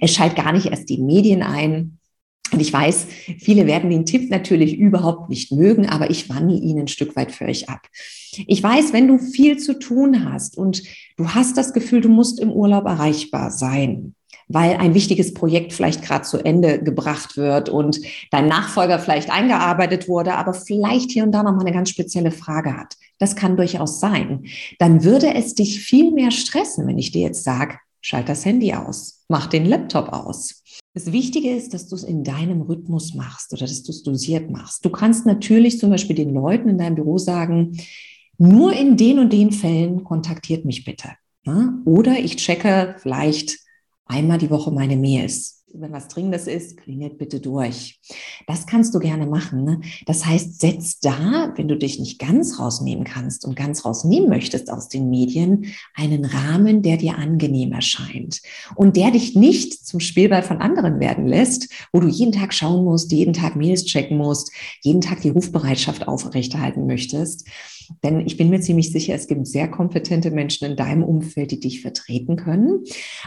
es 0.00 0.12
schalt 0.12 0.36
gar 0.36 0.52
nicht 0.52 0.66
erst 0.66 0.88
die 0.88 1.02
Medien 1.02 1.42
ein. 1.42 1.98
Und 2.52 2.60
ich 2.60 2.72
weiß, 2.72 3.06
viele 3.38 3.66
werden 3.66 3.88
den 3.88 4.04
Tipp 4.04 4.30
natürlich 4.30 4.76
überhaupt 4.76 5.30
nicht 5.30 5.52
mögen, 5.52 5.88
aber 5.88 6.10
ich 6.10 6.28
wandle 6.28 6.58
ihn 6.58 6.78
ein 6.78 6.88
Stück 6.88 7.16
weit 7.16 7.32
für 7.32 7.46
euch 7.46 7.70
ab. 7.70 7.88
Ich 8.46 8.62
weiß, 8.62 8.92
wenn 8.92 9.08
du 9.08 9.18
viel 9.18 9.56
zu 9.58 9.78
tun 9.78 10.30
hast 10.30 10.58
und 10.58 10.82
du 11.16 11.28
hast 11.28 11.56
das 11.56 11.72
Gefühl, 11.72 12.02
du 12.02 12.10
musst 12.10 12.38
im 12.40 12.52
Urlaub 12.52 12.84
erreichbar 12.84 13.50
sein, 13.50 14.14
weil 14.52 14.76
ein 14.76 14.94
wichtiges 14.94 15.34
Projekt 15.34 15.72
vielleicht 15.72 16.02
gerade 16.02 16.24
zu 16.24 16.38
Ende 16.38 16.82
gebracht 16.82 17.36
wird 17.36 17.68
und 17.68 18.00
dein 18.30 18.48
Nachfolger 18.48 18.98
vielleicht 18.98 19.30
eingearbeitet 19.30 20.08
wurde, 20.08 20.34
aber 20.34 20.54
vielleicht 20.54 21.10
hier 21.10 21.24
und 21.24 21.32
da 21.32 21.42
noch 21.42 21.52
mal 21.52 21.60
eine 21.60 21.72
ganz 21.72 21.90
spezielle 21.90 22.30
Frage 22.30 22.76
hat. 22.76 22.96
Das 23.18 23.36
kann 23.36 23.56
durchaus 23.56 24.00
sein. 24.00 24.44
Dann 24.78 25.04
würde 25.04 25.34
es 25.34 25.54
dich 25.54 25.80
viel 25.80 26.12
mehr 26.12 26.30
stressen, 26.30 26.86
wenn 26.86 26.98
ich 26.98 27.12
dir 27.12 27.22
jetzt 27.22 27.44
sage, 27.44 27.78
schalt 28.00 28.28
das 28.28 28.44
Handy 28.44 28.72
aus, 28.74 29.24
mach 29.28 29.46
den 29.46 29.64
Laptop 29.64 30.12
aus. 30.12 30.62
Das 30.94 31.10
Wichtige 31.10 31.50
ist, 31.50 31.72
dass 31.72 31.88
du 31.88 31.94
es 31.94 32.04
in 32.04 32.22
deinem 32.22 32.60
Rhythmus 32.62 33.14
machst 33.14 33.52
oder 33.52 33.62
dass 33.62 33.82
du 33.82 33.92
es 33.92 34.02
dosiert 34.02 34.50
machst. 34.50 34.84
Du 34.84 34.90
kannst 34.90 35.24
natürlich 35.24 35.78
zum 35.78 35.90
Beispiel 35.90 36.16
den 36.16 36.34
Leuten 36.34 36.68
in 36.68 36.78
deinem 36.78 36.96
Büro 36.96 37.16
sagen, 37.16 37.78
nur 38.36 38.72
in 38.72 38.96
den 38.96 39.18
und 39.18 39.32
den 39.32 39.52
Fällen 39.52 40.04
kontaktiert 40.04 40.64
mich 40.64 40.84
bitte. 40.84 41.10
Oder 41.84 42.18
ich 42.18 42.36
checke 42.36 42.96
vielleicht 42.98 43.58
einmal 44.12 44.38
die 44.38 44.50
Woche 44.50 44.70
meine 44.70 44.96
Mails. 44.96 45.64
Wenn 45.74 45.92
was 45.92 46.08
Dringendes 46.08 46.46
ist, 46.46 46.76
klingelt 46.76 47.16
bitte 47.16 47.40
durch. 47.40 47.98
Das 48.46 48.66
kannst 48.66 48.94
du 48.94 48.98
gerne 48.98 49.26
machen. 49.26 49.64
Ne? 49.64 49.80
Das 50.04 50.26
heißt, 50.26 50.60
setz 50.60 51.00
da, 51.00 51.54
wenn 51.56 51.66
du 51.66 51.78
dich 51.78 51.98
nicht 51.98 52.18
ganz 52.18 52.58
rausnehmen 52.58 53.04
kannst 53.04 53.46
und 53.46 53.56
ganz 53.56 53.86
rausnehmen 53.86 54.28
möchtest 54.28 54.70
aus 54.70 54.90
den 54.90 55.08
Medien, 55.08 55.72
einen 55.94 56.26
Rahmen, 56.26 56.82
der 56.82 56.98
dir 56.98 57.16
angenehm 57.16 57.72
erscheint 57.72 58.42
und 58.76 58.96
der 58.96 59.12
dich 59.12 59.34
nicht 59.34 59.86
zum 59.86 60.00
Spielball 60.00 60.42
von 60.42 60.58
anderen 60.58 61.00
werden 61.00 61.26
lässt, 61.26 61.72
wo 61.90 62.00
du 62.00 62.08
jeden 62.08 62.32
Tag 62.32 62.52
schauen 62.52 62.84
musst, 62.84 63.10
jeden 63.10 63.32
Tag 63.32 63.56
Mails 63.56 63.86
checken 63.86 64.18
musst, 64.18 64.52
jeden 64.82 65.00
Tag 65.00 65.22
die 65.22 65.30
Rufbereitschaft 65.30 66.06
aufrechterhalten 66.06 66.86
möchtest, 66.86 67.48
denn 68.02 68.20
ich 68.20 68.36
bin 68.36 68.50
mir 68.50 68.60
ziemlich 68.60 68.92
sicher, 68.92 69.14
es 69.14 69.26
gibt 69.26 69.46
sehr 69.46 69.68
kompetente 69.68 70.30
Menschen 70.30 70.66
in 70.66 70.76
deinem 70.76 71.02
Umfeld, 71.02 71.50
die 71.50 71.60
dich 71.60 71.80
vertreten 71.80 72.36
können. 72.36 72.84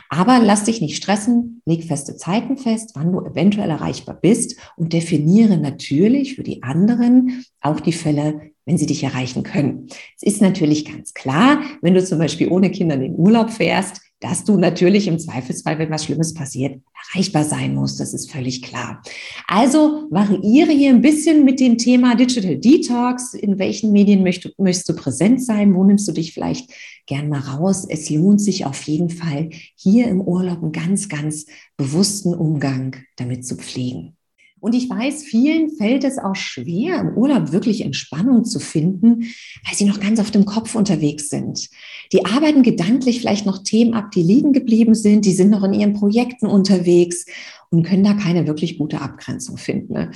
Aber 0.10 0.40
lass 0.40 0.64
dich 0.64 0.82
nicht 0.82 0.98
stressen, 0.98 1.62
leg 1.66 1.84
feste 1.84 2.16
Zeiten 2.18 2.58
fest, 2.58 2.92
wann 2.96 3.12
du 3.12 3.22
eventuell 3.22 3.70
erreichbar 3.70 4.16
bist 4.16 4.56
und 4.78 4.94
definiere 4.94 5.58
natürlich 5.58 6.36
für 6.36 6.44
die 6.44 6.64
anderen 6.64 7.46
auch 7.62 7.80
die 7.80 7.94
Fälle, 7.94 8.52
wenn 8.66 8.78
sie 8.78 8.86
dich 8.86 9.04
erreichen 9.04 9.44
können. 9.44 9.88
Es 10.16 10.24
ist 10.24 10.42
natürlich 10.42 10.86
ganz 10.86 11.14
klar, 11.14 11.62
wenn 11.82 11.94
du 11.94 12.04
zum 12.04 12.20
Beispiel 12.20 12.50
ohne 12.50 12.72
Kinder 12.72 12.96
in 12.96 13.02
den 13.02 13.16
Urlaub 13.16 13.52
fährst, 13.52 14.02
dass 14.20 14.44
du 14.44 14.58
natürlich 14.58 15.08
im 15.08 15.20
Zweifelsfall, 15.20 15.78
wenn 15.78 15.90
was 15.90 16.06
Schlimmes 16.06 16.34
passiert, 16.34 16.82
erreichbar 17.14 17.44
sein 17.44 17.76
musst. 17.76 18.00
Das 18.00 18.14
ist 18.14 18.32
völlig 18.32 18.62
klar. 18.62 19.02
Also 19.48 20.08
variiere 20.10 20.72
hier 20.72 20.90
ein 20.90 21.02
bisschen 21.02 21.44
mit 21.44 21.60
dem 21.60 21.78
Thema 21.78 22.16
Digital 22.16 22.58
Detox. 22.58 23.34
In 23.34 23.60
welchen 23.60 23.92
Medien 23.92 24.24
möchtest, 24.24 24.58
möchtest 24.58 24.90
du 24.90 24.96
präsent 24.96 25.44
sein? 25.44 25.76
Wo 25.76 25.84
nimmst 25.84 26.08
du 26.08 26.12
dich 26.12 26.34
vielleicht 26.34 26.72
gern 27.06 27.30
mal 27.30 27.40
raus? 27.40 27.86
Es 27.88 28.10
lohnt 28.10 28.42
sich 28.42 28.66
auf 28.66 28.82
jeden 28.84 29.10
Fall, 29.10 29.50
hier 29.76 30.08
im 30.08 30.22
Urlaub 30.22 30.64
einen 30.64 30.72
ganz, 30.72 31.10
ganz 31.10 31.46
bewussten 31.78 32.34
Umgang 32.34 32.96
damit 33.18 33.46
zu 33.46 33.56
pflegen. 33.56 34.15
Und 34.66 34.74
ich 34.74 34.90
weiß, 34.90 35.22
vielen 35.22 35.70
fällt 35.70 36.04
es 36.04 36.18
auch 36.18 36.36
schwer, 36.36 37.00
im 37.00 37.16
Urlaub 37.16 37.52
wirklich 37.52 37.82
Entspannung 37.82 38.46
zu 38.46 38.60
finden, 38.60 39.26
weil 39.64 39.76
sie 39.76 39.86
noch 39.86 40.00
ganz 40.00 40.20
auf 40.20 40.32
dem 40.32 40.46
Kopf 40.46 40.74
unterwegs 40.74 41.30
sind. 41.30 41.70
Die 42.12 42.26
arbeiten 42.26 42.64
gedanklich 42.64 43.20
vielleicht 43.20 43.46
noch 43.46 43.62
Themen 43.62 43.94
ab, 43.94 44.10
die 44.10 44.24
liegen 44.24 44.54
geblieben 44.54 44.96
sind, 44.96 45.24
die 45.24 45.34
sind 45.34 45.52
noch 45.52 45.62
in 45.62 45.76
ihren 45.76 45.94
Projekten 45.94 46.48
unterwegs 46.48 47.28
und 47.70 47.84
können 47.84 48.04
da 48.04 48.16
keine 48.16 48.48
wirklich 48.48 48.80
gute 48.80 49.02
Abgrenzung 49.02 49.58
finden. 49.58 49.94
Ne? 49.94 50.10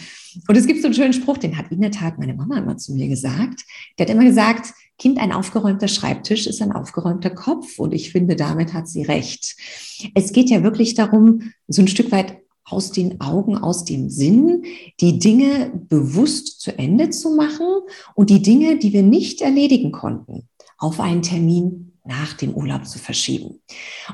Und 0.47 0.57
es 0.57 0.65
gibt 0.65 0.81
so 0.81 0.87
einen 0.87 0.95
schönen 0.95 1.13
Spruch, 1.13 1.37
den 1.37 1.55
hat 1.55 1.71
in 1.71 1.81
der 1.81 1.91
Tat 1.91 2.17
meine 2.17 2.33
Mama 2.33 2.57
immer 2.57 2.75
zu 2.75 2.95
mir 2.95 3.07
gesagt. 3.07 3.65
Die 3.99 4.01
hat 4.01 4.09
immer 4.09 4.25
gesagt, 4.25 4.73
Kind, 4.97 5.19
ein 5.19 5.31
aufgeräumter 5.31 5.87
Schreibtisch 5.87 6.47
ist 6.47 6.59
ein 6.63 6.71
aufgeräumter 6.71 7.29
Kopf. 7.29 7.77
Und 7.77 7.93
ich 7.93 8.11
finde, 8.11 8.35
damit 8.35 8.73
hat 8.73 8.87
sie 8.87 9.03
recht. 9.03 9.55
Es 10.15 10.33
geht 10.33 10.49
ja 10.49 10.63
wirklich 10.63 10.95
darum, 10.95 11.51
so 11.67 11.83
ein 11.83 11.87
Stück 11.87 12.11
weit 12.11 12.39
aus 12.71 12.91
den 12.91 13.21
Augen, 13.21 13.57
aus 13.57 13.85
dem 13.85 14.09
Sinn, 14.09 14.63
die 14.99 15.19
Dinge 15.19 15.71
bewusst 15.89 16.61
zu 16.61 16.77
Ende 16.77 17.09
zu 17.09 17.35
machen 17.35 17.67
und 18.15 18.29
die 18.29 18.41
Dinge, 18.41 18.77
die 18.77 18.93
wir 18.93 19.03
nicht 19.03 19.41
erledigen 19.41 19.91
konnten, 19.91 20.47
auf 20.77 20.99
einen 20.99 21.21
Termin 21.21 21.89
nach 22.05 22.33
dem 22.33 22.55
Urlaub 22.55 22.87
zu 22.87 22.97
verschieben. 22.97 23.61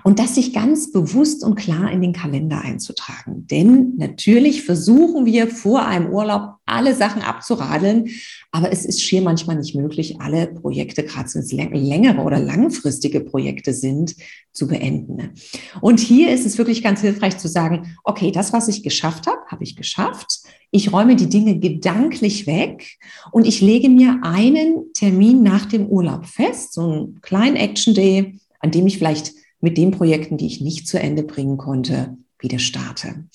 Und 0.03 0.19
das 0.19 0.35
sich 0.35 0.53
ganz 0.53 0.91
bewusst 0.91 1.43
und 1.43 1.55
klar 1.55 1.91
in 1.91 2.01
den 2.01 2.13
Kalender 2.13 2.62
einzutragen. 2.62 3.47
Denn 3.47 3.93
natürlich 3.97 4.63
versuchen 4.63 5.25
wir 5.25 5.47
vor 5.47 5.85
einem 5.85 6.12
Urlaub 6.12 6.54
alle 6.65 6.95
Sachen 6.95 7.22
abzuradeln, 7.22 8.10
aber 8.51 8.72
es 8.72 8.86
ist 8.86 9.01
schier 9.01 9.22
manchmal 9.22 9.55
nicht 9.55 9.75
möglich, 9.75 10.19
alle 10.19 10.48
Projekte, 10.48 11.03
gerade 11.03 11.29
wenn 11.34 11.41
es 11.41 11.51
längere 11.51 12.22
oder 12.22 12.39
langfristige 12.39 13.22
Projekte 13.22 13.74
sind, 13.74 14.15
zu 14.51 14.67
beenden. 14.67 15.34
Und 15.81 16.00
hier 16.00 16.34
ist 16.34 16.45
es 16.45 16.57
wirklich 16.57 16.81
ganz 16.81 17.01
hilfreich 17.01 17.38
zu 17.38 17.48
sagen, 17.48 17.98
okay, 18.03 18.31
das, 18.31 18.53
was 18.53 18.67
ich 18.67 18.84
geschafft 18.84 19.27
habe, 19.27 19.39
habe 19.48 19.63
ich 19.63 19.75
geschafft. 19.75 20.39
Ich 20.72 20.91
räume 20.91 21.15
die 21.15 21.29
Dinge 21.29 21.60
gedanklich 21.60 22.48
weg 22.48 22.98
und 23.31 23.45
ich 23.45 23.62
lege 23.62 23.89
mir 23.89 24.19
einen 24.24 24.93
Termin 24.93 25.43
nach 25.43 25.65
dem 25.65 25.88
Urlaub 25.88 26.25
fest, 26.25 26.74
so 26.74 26.81
einen 26.81 27.22
kleinen 27.22 27.55
Action 27.55 27.93
Day, 27.93 28.39
an 28.60 28.72
dem 28.72 28.88
ich 28.88 28.98
vielleicht 28.98 29.34
mit 29.62 29.77
den 29.77 29.91
Projekten, 29.91 30.38
die 30.38 30.48
ich 30.48 30.62
nicht 30.62 30.88
zu 30.88 31.00
Ende 31.00 31.24
bringen 31.24 31.57
konnte, 31.57 32.17
wieder 32.39 32.60
starte. 32.60 33.25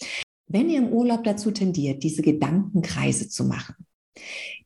Wenn 0.53 0.69
ihr 0.69 0.79
im 0.79 0.89
Urlaub 0.89 1.23
dazu 1.23 1.53
tendiert, 1.53 2.03
diese 2.03 2.23
Gedankenkreise 2.23 3.29
zu 3.29 3.45
machen, 3.45 3.77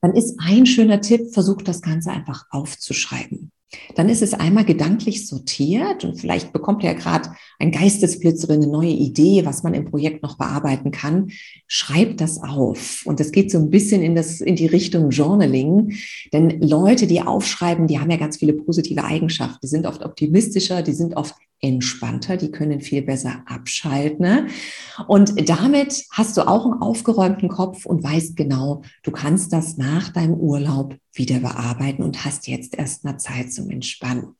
dann 0.00 0.16
ist 0.16 0.38
ein 0.38 0.64
schöner 0.64 1.02
Tipp, 1.02 1.34
versucht 1.34 1.68
das 1.68 1.82
Ganze 1.82 2.10
einfach 2.10 2.46
aufzuschreiben. 2.50 3.52
Dann 3.94 4.08
ist 4.08 4.22
es 4.22 4.32
einmal 4.32 4.64
gedanklich 4.64 5.26
sortiert 5.26 6.04
und 6.04 6.18
vielleicht 6.18 6.52
bekommt 6.52 6.82
ihr 6.84 6.92
ja 6.92 6.96
gerade 6.96 7.30
ein 7.58 7.70
Geistesblitz 7.70 8.44
oder 8.44 8.54
eine 8.54 8.66
neue 8.66 8.92
Idee, 8.92 9.44
was 9.44 9.62
man 9.62 9.74
im 9.74 9.84
Projekt 9.84 10.22
noch 10.22 10.38
bearbeiten 10.38 10.90
kann. 10.90 11.32
Schreibt 11.66 12.20
das 12.20 12.40
auf. 12.42 13.02
Und 13.04 13.20
das 13.20 13.30
geht 13.30 13.50
so 13.50 13.58
ein 13.58 13.70
bisschen 13.70 14.00
in, 14.00 14.14
das, 14.14 14.40
in 14.40 14.56
die 14.56 14.66
Richtung 14.66 15.10
Journaling. 15.10 15.98
Denn 16.32 16.62
Leute, 16.62 17.06
die 17.06 17.20
aufschreiben, 17.20 17.88
die 17.88 17.98
haben 17.98 18.10
ja 18.10 18.16
ganz 18.16 18.38
viele 18.38 18.54
positive 18.54 19.04
Eigenschaften. 19.04 19.58
Die 19.62 19.68
sind 19.68 19.86
oft 19.86 20.02
optimistischer, 20.02 20.82
die 20.82 20.94
sind 20.94 21.16
oft 21.16 21.34
entspannter, 21.64 22.36
die 22.36 22.50
können 22.50 22.80
viel 22.80 23.02
besser 23.02 23.42
abschalten. 23.46 24.24
Ne? 24.24 24.46
Und 25.06 25.48
damit 25.48 26.04
hast 26.10 26.36
du 26.36 26.46
auch 26.46 26.64
einen 26.64 26.80
aufgeräumten 26.80 27.48
Kopf 27.48 27.86
und 27.86 28.02
weißt 28.02 28.36
genau, 28.36 28.82
du 29.02 29.10
kannst 29.10 29.52
das 29.52 29.76
nach 29.76 30.10
deinem 30.10 30.34
Urlaub 30.34 30.96
wieder 31.12 31.40
bearbeiten 31.40 32.02
und 32.02 32.24
hast 32.24 32.46
jetzt 32.48 32.76
erstmal 32.76 33.18
Zeit 33.18 33.52
zum 33.52 33.70
Entspannen. 33.70 34.34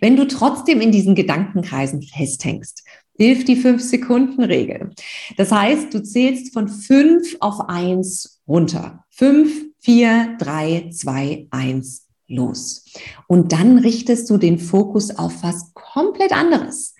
Wenn 0.00 0.16
du 0.16 0.26
trotzdem 0.26 0.80
in 0.80 0.92
diesen 0.92 1.14
Gedankenkreisen 1.14 2.02
festhängst, 2.02 2.84
hilft 3.18 3.48
die 3.48 3.56
Fünf-Sekunden-Regel. 3.56 4.90
Das 5.36 5.50
heißt, 5.50 5.92
du 5.92 6.02
zählst 6.02 6.52
von 6.52 6.68
fünf 6.68 7.36
auf 7.40 7.68
eins 7.68 8.40
runter. 8.46 9.04
Fünf, 9.10 9.50
vier, 9.80 10.36
drei, 10.38 10.90
zwei, 10.92 11.48
eins, 11.50 12.07
los. 12.28 12.84
Und 13.26 13.52
dann 13.52 13.78
richtest 13.78 14.28
du 14.30 14.38
den 14.38 14.58
Fokus 14.58 15.10
auf 15.10 15.42
was 15.42 15.72
komplett 15.74 16.32
anderes. 16.32 16.94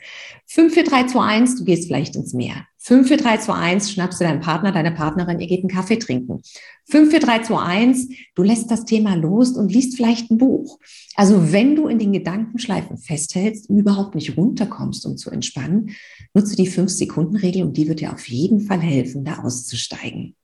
5, 0.47 0.73
4, 0.73 0.85
3, 0.85 1.07
2, 1.09 1.21
1, 1.21 1.57
du 1.57 1.65
gehst 1.65 1.87
vielleicht 1.87 2.17
ins 2.17 2.33
Meer. 2.33 2.65
5, 2.79 3.07
4, 3.07 3.19
3, 3.19 3.37
2, 3.37 3.53
1, 3.53 3.93
schnappst 3.93 4.19
du 4.19 4.25
deinen 4.25 4.41
Partner, 4.41 4.73
deine 4.73 4.93
Partnerin, 4.93 5.41
ihr 5.41 5.47
geht 5.47 5.61
einen 5.61 5.69
Kaffee 5.69 5.99
trinken. 5.99 6.41
5, 6.87 7.11
4, 7.11 7.21
3, 7.21 7.43
2, 7.43 7.59
1, 7.59 8.09
du 8.35 8.43
lässt 8.43 8.71
das 8.71 8.87
Thema 8.87 9.15
los 9.15 9.51
und 9.51 9.71
liest 9.71 9.95
vielleicht 9.95 10.31
ein 10.31 10.39
Buch. 10.39 10.79
Also 11.15 11.53
wenn 11.53 11.77
du 11.77 11.87
in 11.89 11.99
den 11.99 12.15
Gedankenschleifen 12.15 12.97
festhältst 12.97 13.69
und 13.69 13.77
überhaupt 13.77 14.15
nicht 14.15 14.39
runterkommst, 14.39 15.05
um 15.05 15.19
zu 15.19 15.31
entspannen, 15.31 15.91
nutze 16.33 16.57
die 16.57 16.71
5-Sekunden-Regel 16.71 17.65
und 17.65 17.77
die 17.77 17.87
wird 17.87 18.01
dir 18.01 18.15
auf 18.15 18.27
jeden 18.27 18.61
Fall 18.61 18.81
helfen, 18.81 19.25
da 19.25 19.41
auszusteigen. 19.41 20.35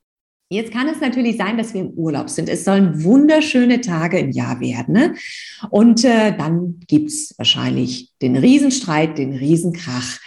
Jetzt 0.55 0.73
kann 0.73 0.87
es 0.87 1.01
natürlich 1.01 1.37
sein, 1.37 1.59
dass 1.59 1.75
wir 1.75 1.81
im 1.81 1.91
Urlaub 1.91 2.31
sind. 2.31 2.49
Es 2.49 2.65
sollen 2.65 3.03
wunderschöne 3.03 3.81
Tage 3.81 4.21
im 4.21 4.31
Jahr 4.31 4.61
werden. 4.61 4.95
Ne? 4.95 5.15
Und 5.69 6.05
äh, 6.05 6.37
dann 6.37 6.79
gibt's 6.87 7.35
wahrscheinlich 7.39 8.13
den 8.23 8.37
Riesenstreit, 8.37 9.19
den 9.19 9.35
Riesenkrach. 9.35 10.21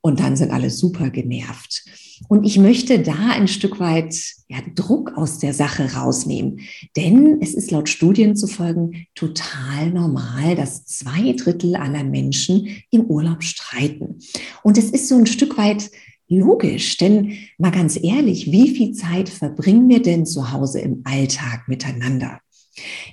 Und 0.00 0.20
dann 0.20 0.36
sind 0.36 0.52
alle 0.52 0.70
super 0.70 1.10
genervt. 1.10 1.84
Und 2.28 2.44
ich 2.44 2.58
möchte 2.58 3.00
da 3.00 3.30
ein 3.30 3.48
Stück 3.48 3.80
weit 3.80 4.14
ja, 4.46 4.58
Druck 4.76 5.14
aus 5.16 5.40
der 5.40 5.52
Sache 5.52 5.92
rausnehmen. 5.94 6.60
Denn 6.96 7.38
es 7.40 7.52
ist 7.52 7.72
laut 7.72 7.88
Studien 7.88 8.36
zu 8.36 8.46
folgen 8.46 9.06
total 9.16 9.90
normal, 9.90 10.54
dass 10.54 10.86
zwei 10.86 11.32
Drittel 11.32 11.74
aller 11.74 12.04
Menschen 12.04 12.68
im 12.90 13.06
Urlaub 13.06 13.42
streiten. 13.42 14.20
Und 14.62 14.78
es 14.78 14.90
ist 14.90 15.08
so 15.08 15.16
ein 15.16 15.26
Stück 15.26 15.58
weit 15.58 15.90
logisch, 16.38 16.96
denn 16.96 17.32
mal 17.58 17.70
ganz 17.70 17.98
ehrlich, 18.02 18.50
wie 18.50 18.74
viel 18.74 18.92
Zeit 18.92 19.28
verbringen 19.28 19.88
wir 19.88 20.02
denn 20.02 20.26
zu 20.26 20.52
Hause 20.52 20.80
im 20.80 21.02
Alltag 21.04 21.68
miteinander? 21.68 22.40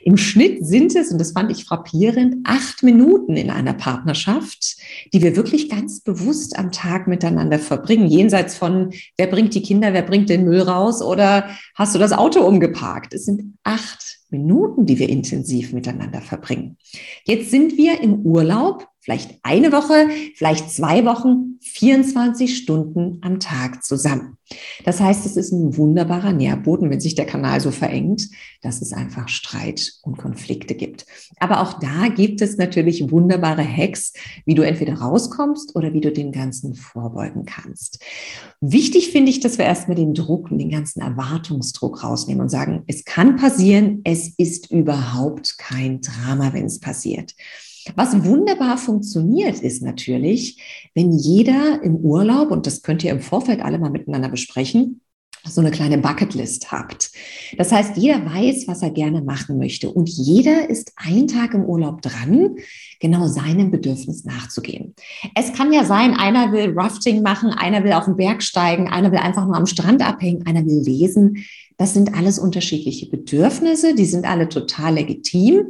Im 0.03 0.15
Schnitt 0.15 0.65
sind 0.65 0.95
es, 0.95 1.11
und 1.11 1.19
das 1.19 1.33
fand 1.33 1.51
ich 1.51 1.65
frappierend, 1.65 2.38
acht 2.45 2.81
Minuten 2.81 3.35
in 3.35 3.49
einer 3.49 3.73
Partnerschaft, 3.73 4.77
die 5.13 5.21
wir 5.21 5.35
wirklich 5.35 5.69
ganz 5.69 5.99
bewusst 5.99 6.57
am 6.57 6.71
Tag 6.71 7.07
miteinander 7.07 7.59
verbringen. 7.59 8.07
Jenseits 8.07 8.55
von, 8.55 8.91
wer 9.17 9.27
bringt 9.27 9.53
die 9.53 9.61
Kinder, 9.61 9.91
wer 9.91 10.03
bringt 10.03 10.29
den 10.29 10.45
Müll 10.45 10.61
raus 10.61 11.01
oder 11.01 11.49
hast 11.75 11.93
du 11.93 11.99
das 11.99 12.13
Auto 12.13 12.39
umgeparkt? 12.41 13.13
Es 13.13 13.25
sind 13.25 13.55
acht 13.63 14.18
Minuten, 14.31 14.86
die 14.86 15.00
wir 15.00 15.09
intensiv 15.09 15.74
miteinander 15.74 16.21
verbringen. 16.21 16.77
Jetzt 17.25 17.51
sind 17.51 17.77
wir 17.77 18.01
im 18.01 18.19
Urlaub 18.25 18.88
vielleicht 19.01 19.39
eine 19.43 19.71
Woche, 19.71 20.09
vielleicht 20.36 20.69
zwei 20.69 21.05
Wochen, 21.05 21.57
24 21.62 22.57
Stunden 22.57 23.19
am 23.21 23.39
Tag 23.39 23.83
zusammen. 23.83 24.38
Das 24.83 25.00
heißt, 25.00 25.25
es 25.25 25.38
ist 25.38 25.51
ein 25.51 25.77
wunderbarer 25.77 26.33
Nährboden, 26.33 26.89
wenn 26.89 27.00
sich 27.00 27.15
der 27.15 27.25
Kanal 27.25 27.59
so 27.62 27.71
verengt, 27.71 28.27
dass 28.62 28.81
es 28.81 28.93
einfach 28.93 29.29
Streit 29.29 29.93
und 30.01 30.17
Konflikte 30.17 30.75
gibt. 30.75 31.05
Aber 31.39 31.62
auch 31.62 31.79
da 31.79 32.07
gibt 32.07 32.41
es 32.41 32.57
natürlich 32.57 33.12
wunderbare 33.12 33.63
Hacks, 33.63 34.13
wie 34.45 34.55
du 34.55 34.63
entweder 34.63 34.95
rauskommst 34.95 35.75
oder 35.75 35.93
wie 35.93 36.01
du 36.01 36.12
den 36.12 36.31
ganzen 36.31 36.75
vorbeugen 36.75 37.45
kannst. 37.45 38.03
Wichtig 38.59 39.12
finde 39.12 39.29
ich, 39.29 39.39
dass 39.39 39.57
wir 39.57 39.65
erstmal 39.65 39.95
den 39.95 40.13
Druck 40.13 40.51
und 40.51 40.57
den 40.57 40.69
ganzen 40.71 41.01
Erwartungsdruck 41.01 42.03
rausnehmen 42.03 42.41
und 42.41 42.50
sagen, 42.50 42.83
es 42.88 43.05
kann 43.05 43.38
passieren, 43.38 44.01
es 44.03 44.18
ist 44.27 44.71
überhaupt 44.71 45.57
kein 45.57 46.01
Drama, 46.01 46.53
wenn 46.53 46.65
es 46.65 46.79
passiert. 46.79 47.33
Was 47.95 48.23
wunderbar 48.23 48.77
funktioniert, 48.77 49.59
ist 49.59 49.81
natürlich, 49.81 50.89
wenn 50.93 51.11
jeder 51.11 51.81
im 51.81 51.95
Urlaub, 51.95 52.51
und 52.51 52.67
das 52.67 52.81
könnt 52.81 53.03
ihr 53.03 53.11
im 53.11 53.21
Vorfeld 53.21 53.61
alle 53.61 53.79
mal 53.79 53.89
miteinander 53.89 54.29
besprechen, 54.29 55.01
so 55.45 55.61
eine 55.61 55.71
kleine 55.71 55.97
Bucketlist 55.97 56.71
habt. 56.71 57.11
Das 57.57 57.71
heißt, 57.71 57.95
jeder 57.95 58.25
weiß, 58.25 58.67
was 58.67 58.81
er 58.81 58.91
gerne 58.91 59.21
machen 59.21 59.57
möchte 59.57 59.89
und 59.89 60.09
jeder 60.09 60.69
ist 60.69 60.91
einen 60.97 61.27
Tag 61.27 61.53
im 61.53 61.63
Urlaub 61.63 62.01
dran, 62.01 62.57
genau 62.99 63.25
seinem 63.27 63.71
Bedürfnis 63.71 64.25
nachzugehen. 64.25 64.95
Es 65.35 65.53
kann 65.53 65.71
ja 65.71 65.85
sein, 65.85 66.13
einer 66.13 66.51
will 66.51 66.73
Rafting 66.75 67.21
machen, 67.21 67.51
einer 67.51 67.83
will 67.83 67.93
auf 67.93 68.05
den 68.05 68.17
Berg 68.17 68.43
steigen, 68.43 68.89
einer 68.89 69.11
will 69.11 69.19
einfach 69.19 69.45
nur 69.45 69.55
am 69.55 69.65
Strand 69.65 70.05
abhängen, 70.05 70.45
einer 70.45 70.65
will 70.65 70.81
lesen. 70.83 71.45
Das 71.79 71.93
sind 71.93 72.13
alles 72.13 72.38
unterschiedliche 72.38 73.07
Bedürfnisse, 73.09 73.95
die 73.95 74.05
sind 74.05 74.25
alle 74.25 74.50
total 74.50 74.95
legitim. 74.95 75.69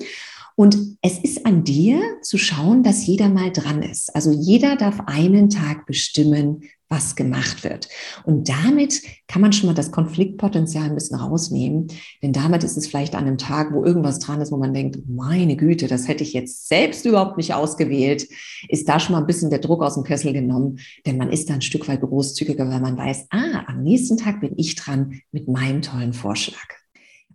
Und 0.56 0.98
es 1.04 1.20
ist 1.20 1.46
an 1.46 1.64
dir 1.64 2.02
zu 2.24 2.40
schauen, 2.40 2.82
dass 2.82 3.06
jeder 3.06 3.30
mal 3.30 3.52
dran 3.52 3.84
ist. 3.84 4.14
Also 4.16 4.32
jeder 4.32 4.76
darf 4.76 5.02
einen 5.06 5.52
Tag 5.52 5.86
bestimmen, 5.86 6.64
was 6.90 7.16
gemacht 7.16 7.64
wird. 7.64 7.88
Und 8.24 8.50
damit 8.50 9.02
kann 9.28 9.44
man 9.44 9.54
schon 9.54 9.68
mal 9.68 9.76
das 9.76 9.92
Konfliktpotenzial 9.92 10.86
ein 10.86 10.96
bisschen 10.96 11.20
rausnehmen. 11.20 11.88
Denn 12.24 12.34
damit 12.34 12.64
ist 12.64 12.78
es 12.78 12.88
vielleicht 12.88 13.14
an 13.16 13.28
einem 13.28 13.38
Tag, 13.38 13.72
wo 13.74 13.86
irgendwas 13.86 14.18
dran 14.18 14.42
ist, 14.42 14.52
wo 14.52 14.58
man 14.58 14.74
denkt, 14.74 14.98
meine 15.08 15.56
Güte, 15.56 15.88
das 15.88 16.08
hätte 16.08 16.24
ich 16.24 16.34
jetzt 16.34 16.68
selbst 16.68 17.06
überhaupt 17.06 17.38
nicht 17.38 17.54
ausgewählt, 17.54 18.28
ist 18.68 18.90
da 18.90 19.00
schon 19.00 19.14
mal 19.14 19.20
ein 19.20 19.28
bisschen 19.28 19.52
der 19.52 19.60
Druck 19.60 19.84
aus 19.84 19.94
dem 19.94 20.04
Kessel 20.04 20.34
genommen. 20.34 20.80
Denn 21.06 21.18
man 21.18 21.32
ist 21.32 21.50
da 21.50 21.54
ein 21.54 21.62
Stück 21.62 21.88
weit 21.88 22.02
großzügiger, 22.02 22.68
weil 22.68 22.82
man 22.82 22.98
weiß, 22.98 23.28
ah, 23.30 23.66
am 23.68 23.84
nächsten 23.84 24.18
Tag 24.18 24.42
bin 24.42 24.54
ich 24.58 24.76
dran 24.76 25.22
mit 25.32 25.48
meinem 25.48 25.84
tollen 25.84 26.14
Vorschlag. 26.14 26.58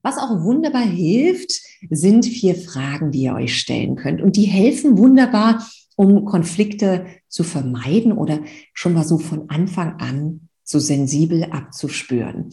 Was 0.03 0.19
auch 0.19 0.43
wunderbar 0.43 0.85
hilft, 0.85 1.63
sind 1.89 2.27
vier 2.27 2.57
Fragen, 2.57 3.11
die 3.11 3.23
ihr 3.23 3.35
euch 3.35 3.59
stellen 3.59 3.97
könnt. 3.97 4.21
Und 4.21 4.37
die 4.37 4.45
helfen 4.45 4.99
wunderbar, 4.99 5.65
um 5.97 6.25
Konflikte 6.25 7.07
zu 7.29 7.45
vermeiden 7.45 8.13
oder 8.13 8.41
schon 8.73 8.95
mal 8.95 9.05
so 9.05 9.19
von 9.19 9.49
Anfang 9.49 10.01
an 10.01 10.49
so 10.65 10.79
sensibel 10.79 11.45
abzuspüren. 11.45 12.49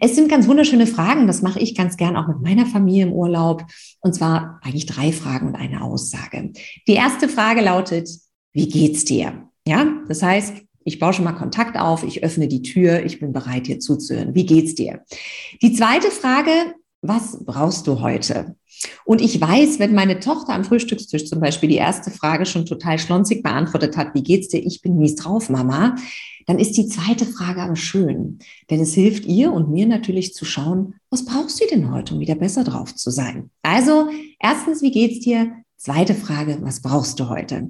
Es 0.00 0.16
sind 0.16 0.28
ganz 0.28 0.48
wunderschöne 0.48 0.88
Fragen. 0.88 1.28
Das 1.28 1.42
mache 1.42 1.60
ich 1.60 1.76
ganz 1.76 1.96
gern 1.96 2.16
auch 2.16 2.26
mit 2.26 2.40
meiner 2.42 2.66
Familie 2.66 3.04
im 3.04 3.12
Urlaub. 3.12 3.64
Und 4.00 4.14
zwar 4.14 4.58
eigentlich 4.62 4.86
drei 4.86 5.12
Fragen 5.12 5.46
und 5.46 5.54
eine 5.54 5.82
Aussage. 5.82 6.52
Die 6.88 6.94
erste 6.94 7.28
Frage 7.28 7.60
lautet, 7.60 8.10
wie 8.52 8.68
geht's 8.68 9.04
dir? 9.04 9.48
Ja, 9.64 9.86
das 10.08 10.22
heißt, 10.22 10.54
ich 10.84 10.98
baue 10.98 11.12
schon 11.12 11.24
mal 11.24 11.32
Kontakt 11.32 11.78
auf, 11.78 12.02
ich 12.02 12.24
öffne 12.24 12.48
die 12.48 12.62
Tür, 12.62 13.04
ich 13.04 13.20
bin 13.20 13.32
bereit, 13.32 13.68
dir 13.68 13.78
zuzuhören. 13.78 14.34
Wie 14.34 14.44
geht's 14.44 14.74
dir? 14.74 15.04
Die 15.62 15.72
zweite 15.72 16.10
Frage 16.10 16.50
was 17.02 17.44
brauchst 17.44 17.86
du 17.86 18.00
heute? 18.00 18.56
Und 19.04 19.20
ich 19.20 19.40
weiß, 19.40 19.78
wenn 19.78 19.94
meine 19.94 20.20
Tochter 20.20 20.54
am 20.54 20.64
Frühstückstisch 20.64 21.26
zum 21.26 21.40
Beispiel 21.40 21.68
die 21.68 21.76
erste 21.76 22.10
Frage 22.10 22.46
schon 22.46 22.64
total 22.64 22.98
schlonzig 22.98 23.42
beantwortet 23.42 23.96
hat, 23.96 24.14
wie 24.14 24.22
geht's 24.22 24.48
dir? 24.48 24.64
Ich 24.64 24.82
bin 24.82 24.98
mies 24.98 25.16
drauf, 25.16 25.50
Mama. 25.50 25.96
Dann 26.46 26.58
ist 26.58 26.76
die 26.76 26.86
zweite 26.86 27.26
Frage 27.26 27.62
aber 27.62 27.76
schön, 27.76 28.38
denn 28.70 28.80
es 28.80 28.94
hilft 28.94 29.26
ihr 29.26 29.52
und 29.52 29.70
mir 29.70 29.86
natürlich 29.86 30.34
zu 30.34 30.44
schauen, 30.44 30.94
was 31.10 31.24
brauchst 31.24 31.60
du 31.60 31.66
denn 31.66 31.92
heute, 31.92 32.14
um 32.14 32.20
wieder 32.20 32.34
besser 32.34 32.64
drauf 32.64 32.94
zu 32.94 33.10
sein? 33.10 33.50
Also, 33.62 34.08
erstens, 34.40 34.82
wie 34.82 34.90
geht's 34.90 35.20
dir? 35.20 35.61
Zweite 35.84 36.14
Frage, 36.14 36.58
was 36.60 36.80
brauchst 36.80 37.18
du 37.18 37.28
heute? 37.28 37.68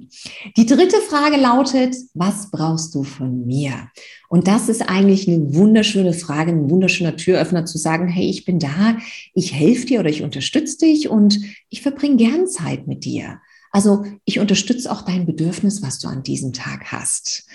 Die 0.55 0.67
dritte 0.67 0.97
Frage 0.97 1.35
lautet, 1.35 1.95
was 2.13 2.51
brauchst 2.51 2.93
du 2.93 3.01
von 3.03 3.47
mir? 3.47 3.89
Und 4.29 4.47
das 4.47 4.69
ist 4.69 4.87
eigentlich 4.87 5.27
eine 5.27 5.55
wunderschöne 5.55 6.13
Frage, 6.13 6.51
ein 6.51 6.69
wunderschöner 6.69 7.15
Türöffner 7.15 7.65
zu 7.65 7.79
sagen, 7.79 8.07
hey, 8.07 8.29
ich 8.29 8.45
bin 8.45 8.59
da, 8.59 8.97
ich 9.33 9.55
helfe 9.55 9.87
dir 9.87 9.99
oder 9.99 10.11
ich 10.11 10.21
unterstütze 10.21 10.85
dich 10.85 11.09
und 11.09 11.39
ich 11.69 11.81
verbringe 11.81 12.17
gern 12.17 12.45
Zeit 12.45 12.85
mit 12.85 13.03
dir. 13.03 13.39
Also 13.71 14.05
ich 14.25 14.39
unterstütze 14.39 14.91
auch 14.91 15.01
dein 15.01 15.25
Bedürfnis, 15.25 15.81
was 15.81 15.97
du 15.97 16.07
an 16.07 16.21
diesem 16.21 16.53
Tag 16.53 16.91
hast. 16.91 17.47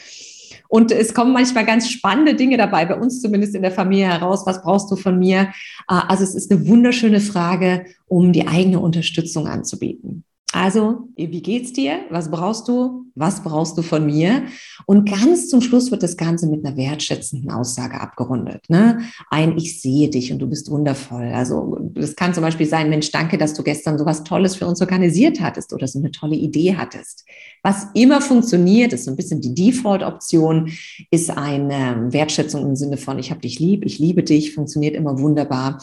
Und 0.67 0.91
es 0.91 1.15
kommen 1.15 1.33
manchmal 1.33 1.67
ganz 1.67 1.89
spannende 1.89 2.35
Dinge 2.35 2.57
dabei, 2.57 2.85
bei 2.85 2.99
uns 2.99 3.23
zumindest 3.23 3.55
in 3.55 3.63
der 3.63 3.71
Familie 3.71 4.09
heraus. 4.09 4.45
Was 4.45 4.61
brauchst 4.61 4.91
du 4.91 4.97
von 4.97 5.21
mir? 5.21 5.53
Also 5.87 6.25
es 6.25 6.35
ist 6.35 6.51
eine 6.51 6.67
wunderschöne 6.67 7.21
Frage, 7.21 7.85
um 8.09 8.33
die 8.33 8.49
eigene 8.49 8.81
Unterstützung 8.81 9.47
anzubieten. 9.47 10.25
Also, 10.53 11.09
wie 11.17 11.43
geht's 11.43 11.73
dir? 11.73 12.01
Was 12.11 12.31
brauchst 12.31 12.69
du? 12.69 13.08
Was 13.19 13.43
brauchst 13.43 13.77
du 13.77 13.83
von 13.83 14.07
mir? 14.07 14.45
Und 14.87 15.11
ganz 15.11 15.49
zum 15.49 15.61
Schluss 15.61 15.91
wird 15.91 16.03
das 16.03 16.17
Ganze 16.17 16.47
mit 16.47 16.65
einer 16.65 16.77
wertschätzenden 16.77 17.51
Aussage 17.51 18.01
abgerundet. 18.01 18.69
Ne? 18.69 19.01
Ein, 19.31 19.57
ich 19.57 19.81
sehe 19.81 20.09
dich 20.09 20.33
und 20.33 20.39
du 20.39 20.47
bist 20.47 20.71
wundervoll. 20.71 21.33
Also 21.35 21.79
das 21.95 22.17
kann 22.17 22.35
zum 22.35 22.43
Beispiel 22.43 22.67
sein, 22.67 22.91
Mensch, 22.91 23.11
danke, 23.11 23.39
dass 23.39 23.55
du 23.55 23.63
gestern 23.63 23.99
so 23.99 24.07
was 24.07 24.25
Tolles 24.25 24.57
für 24.57 24.67
uns 24.67 24.81
organisiert 24.81 25.41
hattest 25.41 25.73
oder 25.73 25.87
so 25.87 25.99
eine 25.99 26.11
tolle 26.11 26.37
Idee 26.37 26.77
hattest. 26.77 27.25
Was 27.63 27.89
immer 27.95 28.21
funktioniert, 28.21 28.93
ist 28.93 29.05
so 29.05 29.11
ein 29.11 29.17
bisschen 29.17 29.41
die 29.41 29.55
Default-Option, 29.55 30.71
ist 31.11 31.31
eine 31.31 32.13
Wertschätzung 32.13 32.65
im 32.67 32.77
Sinne 32.77 32.97
von, 32.97 33.19
ich 33.19 33.31
habe 33.31 33.41
dich 33.41 33.59
lieb, 33.59 33.85
ich 33.85 33.99
liebe 33.99 34.23
dich, 34.23 34.55
funktioniert 34.55 34.95
immer 34.95 35.19
wunderbar. 35.19 35.79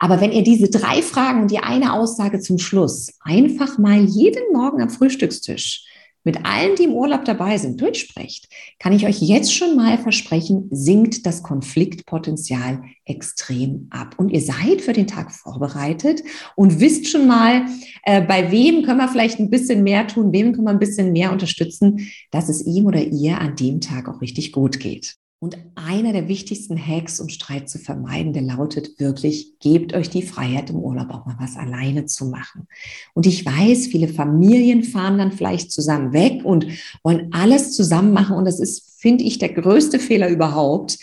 Aber 0.00 0.20
wenn 0.20 0.32
ihr 0.32 0.42
diese 0.42 0.70
drei 0.70 1.02
Fragen 1.02 1.42
und 1.42 1.50
die 1.50 1.58
eine 1.58 1.92
Aussage 1.92 2.40
zum 2.40 2.58
Schluss 2.58 3.12
einfach 3.20 3.78
mal 3.78 4.04
jeden 4.04 4.52
Morgen 4.52 4.80
am 4.80 4.90
Frühstückstisch 4.90 5.84
mit 6.28 6.44
allen, 6.44 6.76
die 6.76 6.84
im 6.84 6.92
Urlaub 6.92 7.24
dabei 7.24 7.56
sind, 7.56 7.80
durchsprecht, 7.80 8.50
kann 8.78 8.92
ich 8.92 9.06
euch 9.06 9.22
jetzt 9.22 9.54
schon 9.54 9.76
mal 9.76 9.96
versprechen, 9.96 10.68
sinkt 10.70 11.24
das 11.24 11.42
Konfliktpotenzial 11.42 12.82
extrem 13.06 13.86
ab. 13.88 14.14
Und 14.18 14.28
ihr 14.28 14.42
seid 14.42 14.82
für 14.82 14.92
den 14.92 15.06
Tag 15.06 15.32
vorbereitet 15.32 16.22
und 16.54 16.80
wisst 16.80 17.08
schon 17.08 17.26
mal, 17.26 17.64
äh, 18.02 18.20
bei 18.20 18.52
wem 18.52 18.82
können 18.82 18.98
wir 18.98 19.08
vielleicht 19.08 19.38
ein 19.38 19.48
bisschen 19.48 19.82
mehr 19.82 20.06
tun, 20.06 20.30
wem 20.30 20.52
können 20.52 20.66
wir 20.66 20.72
ein 20.72 20.78
bisschen 20.78 21.12
mehr 21.14 21.32
unterstützen, 21.32 22.10
dass 22.30 22.50
es 22.50 22.66
ihm 22.66 22.84
oder 22.84 23.00
ihr 23.00 23.40
an 23.40 23.56
dem 23.56 23.80
Tag 23.80 24.06
auch 24.06 24.20
richtig 24.20 24.52
gut 24.52 24.80
geht. 24.80 25.16
Und 25.40 25.56
einer 25.76 26.12
der 26.12 26.26
wichtigsten 26.26 26.76
Hacks, 26.76 27.20
um 27.20 27.28
Streit 27.28 27.70
zu 27.70 27.78
vermeiden, 27.78 28.32
der 28.32 28.42
lautet 28.42 28.98
wirklich, 28.98 29.58
gebt 29.60 29.94
euch 29.94 30.10
die 30.10 30.22
Freiheit 30.22 30.70
im 30.70 30.76
Urlaub 30.76 31.10
auch 31.10 31.26
mal 31.26 31.36
was 31.38 31.56
alleine 31.56 32.06
zu 32.06 32.26
machen. 32.26 32.66
Und 33.14 33.24
ich 33.24 33.46
weiß, 33.46 33.86
viele 33.86 34.08
Familien 34.08 34.82
fahren 34.82 35.18
dann 35.18 35.30
vielleicht 35.30 35.70
zusammen 35.70 36.12
weg 36.12 36.44
und 36.44 36.66
wollen 37.04 37.32
alles 37.32 37.76
zusammen 37.76 38.12
machen. 38.12 38.36
Und 38.36 38.46
das 38.46 38.58
ist, 38.58 39.00
finde 39.00 39.22
ich, 39.22 39.38
der 39.38 39.50
größte 39.50 40.00
Fehler 40.00 40.28
überhaupt. 40.28 40.98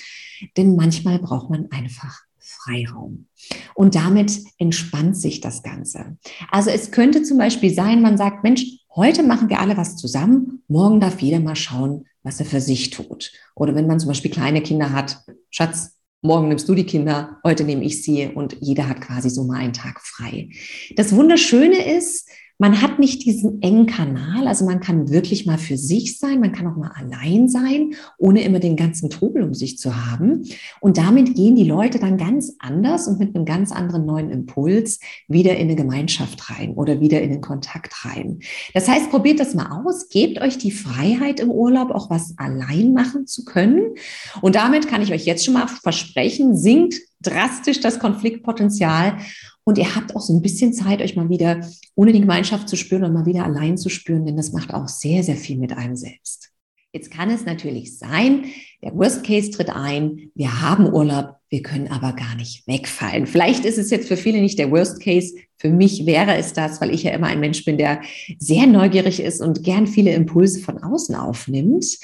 Denn 0.58 0.76
manchmal 0.76 1.20
braucht 1.20 1.50
man 1.50 1.72
einfach 1.72 2.25
Freiraum. 2.46 3.28
Und 3.74 3.96
damit 3.96 4.40
entspannt 4.58 5.18
sich 5.18 5.42
das 5.42 5.64
Ganze. 5.64 6.18
Also 6.52 6.70
es 6.70 6.92
könnte 6.92 7.24
zum 7.24 7.38
Beispiel 7.38 7.74
sein, 7.74 8.02
man 8.02 8.18
sagt, 8.18 8.44
Mensch, 8.44 8.66
heute 8.96 9.24
machen 9.24 9.50
wir 9.50 9.60
alle 9.60 9.78
was 9.78 9.98
zusammen, 9.98 10.64
morgen 10.68 11.00
darf 11.00 11.22
jeder 11.22 11.40
mal 11.40 11.56
schauen, 11.56 12.06
was 12.24 12.40
er 12.40 12.46
für 12.46 12.62
sich 12.62 12.90
tut. 12.90 13.32
Oder 13.56 13.76
wenn 13.76 13.88
man 13.88 14.00
zum 14.00 14.10
Beispiel 14.10 14.32
kleine 14.32 14.62
Kinder 14.62 14.94
hat, 14.94 15.20
Schatz, 15.50 16.00
morgen 16.22 16.48
nimmst 16.48 16.68
du 16.68 16.76
die 16.76 16.86
Kinder, 16.86 17.38
heute 17.44 17.64
nehme 17.64 17.84
ich 17.84 18.04
sie 18.04 18.28
und 18.28 18.58
jeder 18.60 18.90
hat 18.90 19.02
quasi 19.02 19.30
so 19.30 19.44
mal 19.44 19.60
einen 19.60 19.74
Tag 19.74 20.02
frei. 20.02 20.50
Das 20.96 21.16
Wunderschöne 21.16 21.96
ist, 21.98 22.30
man 22.58 22.82
hat 22.82 23.00
nicht 23.00 23.26
diesen 23.26 23.62
engen 23.62 23.86
Kanal, 23.86 24.48
also 24.48 24.66
man 24.66 24.80
kann 24.80 25.10
wirklich 25.10 25.46
mal 25.46 25.58
für 25.58 25.78
sich 25.78 26.18
sein, 26.18 26.40
man 26.40 26.54
kann 26.54 26.68
auch 26.68 26.78
mal 26.78 26.92
allein 26.96 27.50
sein, 27.50 27.96
ohne 28.18 28.44
immer 28.44 28.60
den 28.60 28.78
ganzen 28.78 29.10
Trubel 29.10 29.44
um 29.44 29.54
sich 29.54 29.78
zu 29.78 29.96
haben. 30.10 30.48
Und 30.80 30.98
damit 30.98 31.36
gehen 31.36 31.56
die 31.56 31.66
Leute 31.66 32.00
dann 32.00 32.18
ganz 32.18 32.54
anders 32.60 33.08
und 33.08 33.20
mit 33.20 33.36
einem 33.36 33.46
ganz 33.46 33.72
anderen 33.72 34.06
neuen 34.06 34.30
Impuls 34.30 35.00
wieder 35.28 35.58
in 35.58 35.68
eine 35.68 35.76
Gemeinschaft 35.76 36.50
rein 36.50 36.76
oder 36.76 37.02
wieder 37.02 37.22
in 37.22 37.32
den 37.32 37.42
Kontakt 37.42 38.06
rein. 38.06 38.40
Das 38.74 38.88
heißt, 38.88 39.10
probiert 39.10 39.40
das 39.40 39.54
mal 39.54 39.84
aus, 39.84 40.08
gebt 40.08 40.40
euch 40.42 40.58
die 40.58 40.72
Freiheit 40.72 41.42
im 41.42 41.52
Urlaub, 41.52 41.92
auch 41.92 42.10
was 42.10 42.36
allein 42.38 42.94
machen 42.94 43.28
zu 43.28 43.44
können. 43.44 43.96
Und 44.42 44.56
damit 44.56 44.88
kann 44.88 45.02
ich 45.02 45.12
euch 45.12 45.26
jetzt 45.26 45.44
schon 45.44 45.56
mal 45.56 45.68
versprechen, 45.68 46.56
sinkt 46.56 46.96
drastisch 47.22 47.82
das 47.82 48.00
Konfliktpotenzial 48.00 49.18
und 49.66 49.78
ihr 49.78 49.96
habt 49.96 50.16
auch 50.16 50.22
so 50.22 50.34
ein 50.34 50.42
bisschen 50.42 50.74
Zeit, 50.74 51.02
euch 51.02 51.16
mal 51.16 51.28
wieder 51.28 51.68
ohne 51.96 52.14
die 52.14 52.22
Gemeinschaft 52.22 52.70
zu 52.70 52.78
spüren 52.78 53.04
und 53.04 53.14
mal 53.14 53.26
wieder 53.26 53.44
allein 53.44 53.78
zu 53.78 53.90
spüren, 53.90 54.26
denn 54.26 54.38
das 54.38 54.54
macht 54.54 54.74
auch 54.74 54.88
sehr, 54.88 55.24
sehr 55.24 55.36
viel 55.36 55.58
mit 55.58 55.74
einem 55.74 55.96
selbst. 55.96 56.52
Jetzt 56.94 57.12
kann 57.12 57.30
es 57.30 57.46
natürlich 57.46 57.98
sein, 57.98 58.46
der 58.82 58.96
Worst 58.96 59.26
Case 59.26 59.52
tritt 59.52 59.70
ein, 59.70 60.32
wir 60.34 60.62
haben 60.62 60.94
Urlaub, 60.94 61.36
wir 61.50 61.62
können 61.62 61.90
aber 61.90 62.14
gar 62.14 62.36
nicht 62.36 62.66
wegfallen. 62.68 63.28
Vielleicht 63.28 63.66
ist 63.66 63.78
es 63.78 63.90
jetzt 63.90 64.08
für 64.08 64.16
viele 64.16 64.40
nicht 64.40 64.60
der 64.60 64.72
Worst 64.72 65.02
Case, 65.02 65.36
für 65.58 65.70
mich 65.70 66.06
wäre 66.06 66.38
es 66.38 66.54
das, 66.54 66.80
weil 66.80 66.94
ich 66.94 67.04
ja 67.04 67.12
immer 67.12 67.28
ein 67.28 67.42
Mensch 67.42 67.66
bin, 67.66 67.78
der 67.78 68.02
sehr 68.38 68.68
neugierig 68.68 69.20
ist 69.20 69.42
und 69.42 69.64
gern 69.64 69.88
viele 69.88 70.14
Impulse 70.14 70.62
von 70.62 70.82
außen 70.82 71.16
aufnimmt. 71.16 71.98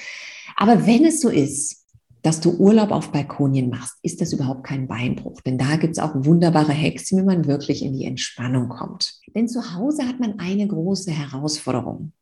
Aber 0.57 0.85
wenn 0.87 1.05
es 1.05 1.21
so 1.21 1.29
ist, 1.29 1.80
dass 2.21 2.39
du 2.39 2.51
Urlaub 2.57 2.91
auf 2.91 3.11
Balkonien 3.11 3.69
machst, 3.69 3.97
ist 4.03 4.21
das 4.21 4.33
überhaupt 4.33 4.63
kein 4.63 4.87
Beinbruch. 4.87 5.41
Denn 5.41 5.57
da 5.57 5.75
gibt 5.75 5.93
es 5.93 5.99
auch 5.99 6.13
wunderbare 6.15 6.73
Hacks, 6.73 7.11
wie 7.11 7.21
man 7.21 7.47
wirklich 7.47 7.83
in 7.83 7.97
die 7.97 8.05
Entspannung 8.05 8.69
kommt. 8.69 9.15
Denn 9.35 9.47
zu 9.47 9.75
Hause 9.75 10.07
hat 10.07 10.19
man 10.19 10.39
eine 10.39 10.67
große 10.67 11.11
Herausforderung. 11.11 12.13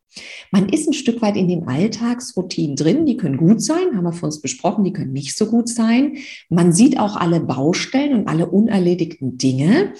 Man 0.50 0.68
ist 0.68 0.88
ein 0.88 0.92
Stück 0.92 1.22
weit 1.22 1.36
in 1.36 1.46
den 1.46 1.68
Alltagsroutinen 1.68 2.74
drin, 2.74 3.06
die 3.06 3.16
können 3.16 3.36
gut 3.36 3.62
sein, 3.62 3.96
haben 3.96 4.04
wir 4.04 4.12
für 4.12 4.26
uns 4.26 4.40
besprochen, 4.40 4.82
die 4.82 4.92
können 4.92 5.12
nicht 5.12 5.36
so 5.36 5.46
gut 5.46 5.68
sein. 5.68 6.16
Man 6.48 6.72
sieht 6.72 6.98
auch 6.98 7.16
alle 7.16 7.38
Baustellen 7.40 8.14
und 8.14 8.28
alle 8.28 8.46
unerledigten 8.46 9.38
Dinge 9.38 9.92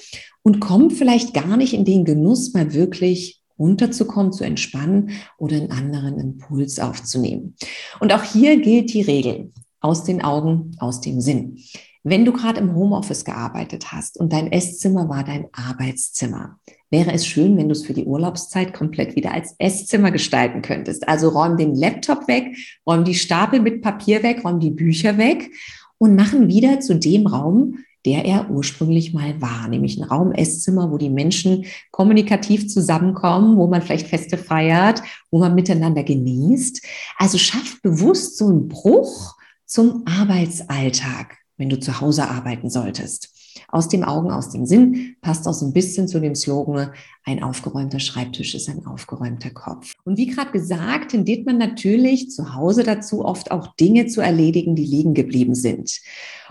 und 0.43 0.59
kommt 0.59 0.95
vielleicht 0.95 1.33
gar 1.33 1.57
nicht 1.57 1.75
in 1.75 1.85
den 1.85 2.05
Genuss, 2.05 2.55
mal 2.55 2.75
wirklich 2.75 3.41
runterzukommen, 3.57 4.33
zu 4.33 4.43
entspannen 4.43 5.11
oder 5.39 5.57
einen 5.57 5.71
anderen 5.71 6.19
Impuls 6.19 6.81
aufzunehmen. 6.81 7.55
Und 8.01 8.13
auch 8.13 8.25
hier 8.25 8.57
gilt 8.57 8.93
die 8.93 9.03
Regel 9.03 9.53
aus 9.81 10.05
den 10.05 10.23
Augen, 10.23 10.77
aus 10.79 11.01
dem 11.01 11.21
Sinn. 11.21 11.59
Wenn 12.03 12.25
du 12.25 12.33
gerade 12.33 12.61
im 12.61 12.75
Homeoffice 12.75 13.25
gearbeitet 13.27 13.93
hast 13.93 14.19
und 14.19 14.33
dein 14.33 14.51
Esszimmer 14.51 15.09
war 15.11 15.23
dein 15.23 15.49
Arbeitszimmer, 15.53 16.59
wäre 16.91 17.13
es 17.13 17.27
schön, 17.27 17.59
wenn 17.59 17.69
du 17.69 17.73
es 17.73 17.85
für 17.85 17.93
die 17.93 18.07
Urlaubszeit 18.07 18.73
komplett 18.73 19.17
wieder 19.17 19.33
als 19.33 19.55
Esszimmer 19.59 20.11
gestalten 20.11 20.63
könntest. 20.63 21.07
Also 21.09 21.29
räum 21.29 21.59
den 21.59 21.75
Laptop 21.75 22.27
weg, 22.27 22.57
räum 22.87 23.05
die 23.05 23.15
Stapel 23.15 23.61
mit 23.61 23.83
Papier 23.83 24.23
weg, 24.23 24.45
räum 24.45 24.61
die 24.61 24.71
Bücher 24.71 25.19
weg 25.19 25.51
und 25.99 26.17
machen 26.17 26.49
wieder 26.49 26.81
zu 26.81 26.95
dem 26.95 27.27
Raum, 27.27 27.77
der 28.07 28.25
er 28.25 28.51
ursprünglich 28.51 29.13
mal 29.13 29.41
war, 29.43 29.69
nämlich 29.69 29.99
ein 29.99 30.05
Raum 30.05 30.33
Esszimmer, 30.33 30.91
wo 30.91 30.97
die 30.97 31.11
Menschen 31.11 31.67
kommunikativ 31.91 32.67
zusammenkommen, 32.69 33.59
wo 33.59 33.67
man 33.67 33.83
vielleicht 33.83 34.09
Feste 34.09 34.39
feiert, 34.39 35.03
wo 35.31 35.39
man 35.39 35.55
miteinander 35.55 36.03
genießt. 36.03 36.83
Also 37.19 37.37
schafft 37.37 37.83
bewusst 37.83 38.39
so 38.39 38.49
einen 38.49 38.69
Bruch 38.69 39.37
zum 39.71 40.03
Arbeitsalltag, 40.05 41.39
wenn 41.57 41.69
du 41.69 41.79
zu 41.79 42.01
Hause 42.01 42.29
arbeiten 42.29 42.69
solltest. 42.71 43.33
Aus 43.69 43.89
dem 43.89 44.03
Augen, 44.03 44.33
aus 44.33 44.51
dem 44.51 44.67
Sinn 44.67 45.15
passt 45.21 45.47
auch 45.47 45.53
so 45.53 45.65
ein 45.65 45.73
bisschen 45.73 46.09
zu 46.09 46.19
dem 46.19 46.35
Slogan, 46.35 46.91
ein 47.25 47.43
aufgeräumter 47.43 48.01
Schreibtisch 48.01 48.55
ist 48.57 48.69
ein 48.69 48.85
aufgeräumter 48.85 49.51
Kopf. 49.51 49.93
Und 50.05 50.19
wie 50.19 50.27
gerade 50.27 50.51
gesagt, 50.51 51.13
tendiert 51.13 51.47
man 51.47 51.59
natürlich 51.59 52.31
zu 52.31 52.55
Hause 52.55 52.83
dazu, 52.83 53.25
oft 53.25 53.53
auch 53.53 53.77
Dinge 53.77 54.07
zu 54.07 54.21
erledigen, 54.21 54.75
die 54.75 54.87
liegen 54.87 55.15
geblieben 55.15 55.55
sind. 55.55 56.01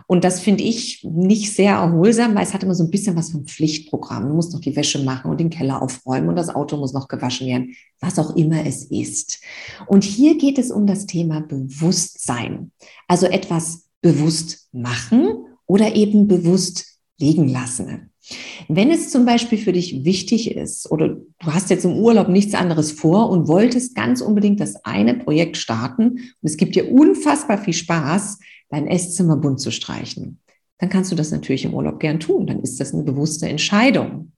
Und 0.09 0.23
das 0.23 0.39
finde 0.39 0.63
ich 0.63 1.03
nicht 1.03 1.53
sehr 1.53 1.73
erholsam, 1.73 2.33
weil 2.33 2.41
es 2.41 2.55
hat 2.55 2.63
immer 2.63 2.73
so 2.73 2.83
ein 2.83 2.89
bisschen 2.89 3.15
was 3.15 3.29
vom 3.29 3.45
Pflichtprogramm. 3.45 4.27
Du 4.27 4.33
musst 4.33 4.51
noch 4.51 4.59
die 4.59 4.75
Wäsche 4.75 5.03
machen 5.03 5.29
und 5.29 5.39
den 5.39 5.51
Keller 5.51 5.83
aufräumen 5.83 6.29
und 6.29 6.35
das 6.35 6.49
Auto 6.49 6.77
muss 6.77 6.93
noch 6.93 7.07
gewaschen 7.07 7.45
werden, 7.45 7.75
was 7.99 8.17
auch 8.17 8.35
immer 8.35 8.65
es 8.65 8.85
ist. 8.85 9.39
Und 9.85 10.03
hier 10.03 10.35
geht 10.39 10.57
es 10.57 10.71
um 10.71 10.87
das 10.87 11.05
Thema 11.05 11.41
Bewusstsein. 11.41 12.71
Also 13.07 13.27
etwas 13.27 13.83
bewusst 14.01 14.67
machen 14.71 15.45
oder 15.67 15.95
eben 15.95 16.27
bewusst 16.27 16.87
liegen 17.19 17.47
lassen. 17.47 18.08
Wenn 18.67 18.91
es 18.91 19.09
zum 19.09 19.25
Beispiel 19.25 19.57
für 19.57 19.73
dich 19.73 20.03
wichtig 20.03 20.55
ist 20.55 20.91
oder 20.91 21.09
du 21.09 21.53
hast 21.53 21.69
jetzt 21.69 21.85
im 21.85 21.97
Urlaub 21.97 22.27
nichts 22.27 22.53
anderes 22.53 22.91
vor 22.91 23.29
und 23.29 23.47
wolltest 23.47 23.95
ganz 23.95 24.21
unbedingt 24.21 24.59
das 24.59 24.85
eine 24.85 25.15
Projekt 25.15 25.57
starten 25.57 26.09
und 26.09 26.43
es 26.43 26.57
gibt 26.57 26.75
dir 26.75 26.91
unfassbar 26.91 27.57
viel 27.57 27.73
Spaß, 27.73 28.39
dein 28.69 28.87
Esszimmer 28.87 29.37
bunt 29.37 29.59
zu 29.59 29.71
streichen, 29.71 30.39
dann 30.77 30.89
kannst 30.89 31.11
du 31.11 31.15
das 31.15 31.31
natürlich 31.31 31.65
im 31.65 31.73
Urlaub 31.73 31.99
gern 31.99 32.19
tun. 32.19 32.47
Dann 32.47 32.61
ist 32.61 32.79
das 32.79 32.93
eine 32.93 33.03
bewusste 33.03 33.47
Entscheidung. 33.47 34.33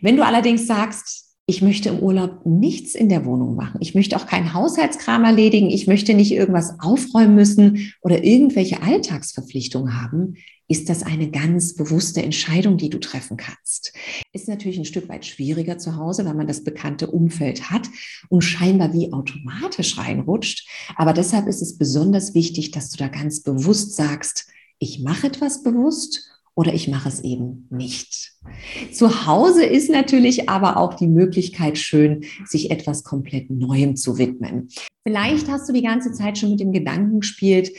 Wenn 0.00 0.16
du 0.16 0.24
allerdings 0.24 0.66
sagst, 0.66 1.26
ich 1.48 1.62
möchte 1.62 1.90
im 1.90 2.00
Urlaub 2.00 2.44
nichts 2.44 2.96
in 2.96 3.08
der 3.08 3.24
Wohnung 3.24 3.54
machen. 3.54 3.78
Ich 3.80 3.94
möchte 3.94 4.16
auch 4.16 4.26
keinen 4.26 4.52
Haushaltskram 4.52 5.24
erledigen. 5.24 5.70
Ich 5.70 5.86
möchte 5.86 6.12
nicht 6.12 6.32
irgendwas 6.32 6.74
aufräumen 6.80 7.36
müssen 7.36 7.92
oder 8.00 8.24
irgendwelche 8.24 8.82
Alltagsverpflichtungen 8.82 10.02
haben. 10.02 10.34
Ist 10.68 10.88
das 10.88 11.04
eine 11.04 11.30
ganz 11.30 11.74
bewusste 11.74 12.22
Entscheidung, 12.22 12.76
die 12.76 12.90
du 12.90 12.98
treffen 12.98 13.36
kannst? 13.36 13.92
Ist 14.32 14.48
natürlich 14.48 14.78
ein 14.78 14.84
Stück 14.84 15.08
weit 15.08 15.24
schwieriger 15.24 15.78
zu 15.78 15.96
Hause, 15.96 16.24
weil 16.24 16.34
man 16.34 16.48
das 16.48 16.64
bekannte 16.64 17.06
Umfeld 17.06 17.70
hat 17.70 17.88
und 18.28 18.42
scheinbar 18.42 18.92
wie 18.92 19.12
automatisch 19.12 19.96
reinrutscht. 19.96 20.68
Aber 20.96 21.12
deshalb 21.12 21.46
ist 21.46 21.62
es 21.62 21.78
besonders 21.78 22.34
wichtig, 22.34 22.72
dass 22.72 22.90
du 22.90 22.96
da 22.96 23.06
ganz 23.06 23.42
bewusst 23.42 23.94
sagst, 23.94 24.48
ich 24.80 25.00
mache 25.00 25.28
etwas 25.28 25.62
bewusst 25.62 26.28
oder 26.56 26.74
ich 26.74 26.88
mache 26.88 27.08
es 27.08 27.20
eben 27.20 27.68
nicht. 27.70 28.32
Zu 28.92 29.26
Hause 29.26 29.64
ist 29.64 29.88
natürlich 29.88 30.48
aber 30.48 30.78
auch 30.78 30.94
die 30.94 31.06
Möglichkeit 31.06 31.78
schön, 31.78 32.24
sich 32.44 32.72
etwas 32.72 33.04
komplett 33.04 33.50
Neuem 33.50 33.94
zu 33.94 34.18
widmen. 34.18 34.68
Vielleicht 35.06 35.48
hast 35.48 35.68
du 35.68 35.72
die 35.72 35.82
ganze 35.82 36.12
Zeit 36.12 36.38
schon 36.38 36.50
mit 36.50 36.60
dem 36.60 36.72
Gedanken 36.72 37.20
gespielt, 37.20 37.70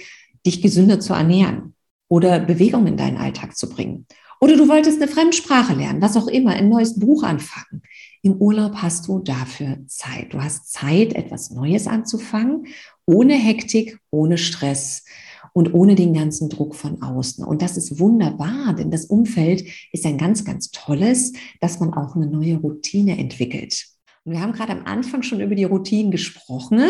dich 0.45 0.61
gesünder 0.61 1.01
zu 1.01 1.13
ernähren 1.13 1.73
oder 2.07 2.39
Bewegung 2.39 2.87
in 2.87 2.97
deinen 2.97 3.17
Alltag 3.17 3.57
zu 3.57 3.69
bringen. 3.69 4.05
Oder 4.39 4.55
du 4.55 4.67
wolltest 4.67 5.01
eine 5.01 5.11
Fremdsprache 5.11 5.73
lernen, 5.73 6.01
was 6.01 6.15
auch 6.15 6.27
immer, 6.27 6.51
ein 6.51 6.69
neues 6.69 6.99
Buch 6.99 7.23
anfangen. 7.23 7.81
Im 8.21 8.35
Urlaub 8.35 8.75
hast 8.75 9.07
du 9.07 9.19
dafür 9.19 9.79
Zeit. 9.87 10.33
Du 10.33 10.41
hast 10.41 10.71
Zeit, 10.71 11.13
etwas 11.13 11.49
Neues 11.49 11.87
anzufangen, 11.87 12.67
ohne 13.05 13.33
Hektik, 13.33 13.99
ohne 14.11 14.37
Stress 14.37 15.05
und 15.53 15.73
ohne 15.73 15.95
den 15.95 16.13
ganzen 16.13 16.49
Druck 16.49 16.75
von 16.75 17.01
außen. 17.01 17.43
Und 17.43 17.63
das 17.63 17.77
ist 17.77 17.99
wunderbar, 17.99 18.75
denn 18.75 18.91
das 18.91 19.05
Umfeld 19.05 19.63
ist 19.91 20.05
ein 20.05 20.17
ganz, 20.19 20.45
ganz 20.45 20.69
tolles, 20.69 21.33
dass 21.61 21.79
man 21.79 21.93
auch 21.93 22.15
eine 22.15 22.27
neue 22.27 22.57
Routine 22.57 23.17
entwickelt. 23.17 23.87
Und 24.27 24.33
wir 24.33 24.41
haben 24.41 24.51
gerade 24.51 24.73
am 24.73 24.83
Anfang 24.83 25.23
schon 25.23 25.39
über 25.39 25.55
die 25.55 25.63
Routinen 25.63 26.11
gesprochen. 26.11 26.81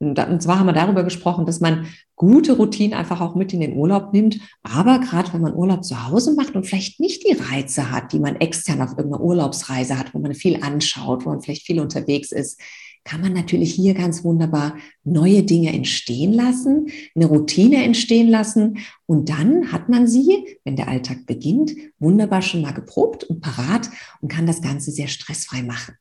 Und 0.00 0.42
zwar 0.42 0.58
haben 0.58 0.66
wir 0.66 0.72
darüber 0.72 1.04
gesprochen, 1.04 1.46
dass 1.46 1.60
man 1.60 1.86
gute 2.16 2.56
Routinen 2.56 2.94
einfach 2.98 3.20
auch 3.20 3.36
mit 3.36 3.52
in 3.52 3.60
den 3.60 3.76
Urlaub 3.76 4.12
nimmt. 4.12 4.40
Aber 4.64 4.98
gerade 4.98 5.32
wenn 5.32 5.40
man 5.40 5.54
Urlaub 5.54 5.84
zu 5.84 6.08
Hause 6.08 6.34
macht 6.34 6.56
und 6.56 6.66
vielleicht 6.66 6.98
nicht 6.98 7.24
die 7.24 7.36
Reize 7.40 7.92
hat, 7.92 8.12
die 8.12 8.18
man 8.18 8.34
extern 8.40 8.82
auf 8.82 8.98
irgendeiner 8.98 9.22
Urlaubsreise 9.22 9.96
hat, 9.96 10.14
wo 10.14 10.18
man 10.18 10.34
viel 10.34 10.64
anschaut, 10.64 11.24
wo 11.24 11.30
man 11.30 11.42
vielleicht 11.42 11.64
viel 11.64 11.78
unterwegs 11.78 12.32
ist, 12.32 12.60
kann 13.04 13.20
man 13.20 13.34
natürlich 13.34 13.72
hier 13.72 13.94
ganz 13.94 14.24
wunderbar 14.24 14.76
neue 15.04 15.44
Dinge 15.44 15.72
entstehen 15.72 16.32
lassen, 16.32 16.88
eine 17.14 17.26
Routine 17.26 17.84
entstehen 17.84 18.28
lassen 18.28 18.78
und 19.06 19.28
dann 19.28 19.70
hat 19.70 19.90
man 19.90 20.08
sie, 20.08 20.58
wenn 20.64 20.74
der 20.74 20.88
Alltag 20.88 21.26
beginnt, 21.26 21.72
wunderbar 22.00 22.42
schon 22.42 22.62
mal 22.62 22.72
geprobt 22.72 23.22
und 23.24 23.42
parat 23.42 23.90
und 24.22 24.28
kann 24.28 24.46
das 24.46 24.62
Ganze 24.62 24.90
sehr 24.90 25.08
stressfrei 25.08 25.62
machen. 25.62 25.94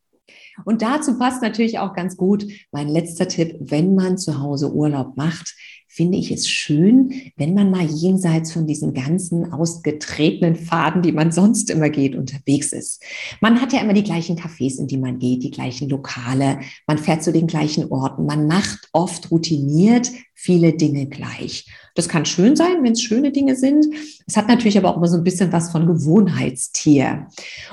Und 0.65 0.81
dazu 0.81 1.17
passt 1.17 1.41
natürlich 1.41 1.79
auch 1.79 1.93
ganz 1.93 2.17
gut 2.17 2.45
mein 2.71 2.87
letzter 2.87 3.27
Tipp, 3.27 3.55
wenn 3.59 3.95
man 3.95 4.17
zu 4.17 4.39
Hause 4.39 4.71
Urlaub 4.73 5.17
macht, 5.17 5.55
finde 5.93 6.17
ich 6.17 6.31
es 6.31 6.49
schön, 6.49 7.13
wenn 7.37 7.53
man 7.53 7.69
mal 7.69 7.85
jenseits 7.85 8.51
von 8.51 8.65
diesen 8.65 8.93
ganzen 8.93 9.53
ausgetretenen 9.53 10.55
Faden, 10.55 11.03
die 11.03 11.11
man 11.11 11.31
sonst 11.31 11.69
immer 11.69 11.89
geht, 11.89 12.15
unterwegs 12.15 12.73
ist. 12.73 13.03
Man 13.41 13.61
hat 13.61 13.73
ja 13.73 13.81
immer 13.81 13.93
die 13.93 14.03
gleichen 14.03 14.35
Cafés, 14.35 14.79
in 14.79 14.87
die 14.87 14.97
man 14.97 15.19
geht, 15.19 15.43
die 15.43 15.51
gleichen 15.51 15.89
Lokale, 15.89 16.61
man 16.87 16.97
fährt 16.97 17.23
zu 17.23 17.31
den 17.31 17.45
gleichen 17.45 17.91
Orten, 17.91 18.25
man 18.25 18.47
macht 18.47 18.89
oft 18.91 19.29
routiniert 19.29 20.11
viele 20.33 20.73
Dinge 20.73 21.05
gleich. 21.05 21.67
Das 21.95 22.09
kann 22.09 22.25
schön 22.25 22.55
sein, 22.55 22.83
wenn 22.83 22.93
es 22.93 23.01
schöne 23.01 23.31
Dinge 23.31 23.55
sind. 23.55 23.85
Es 24.25 24.35
hat 24.35 24.47
natürlich 24.47 24.77
aber 24.77 24.89
auch 24.89 24.97
immer 24.97 25.07
so 25.07 25.17
ein 25.17 25.23
bisschen 25.23 25.53
was 25.53 25.71
von 25.71 25.85
Gewohnheitstier. 25.85 27.27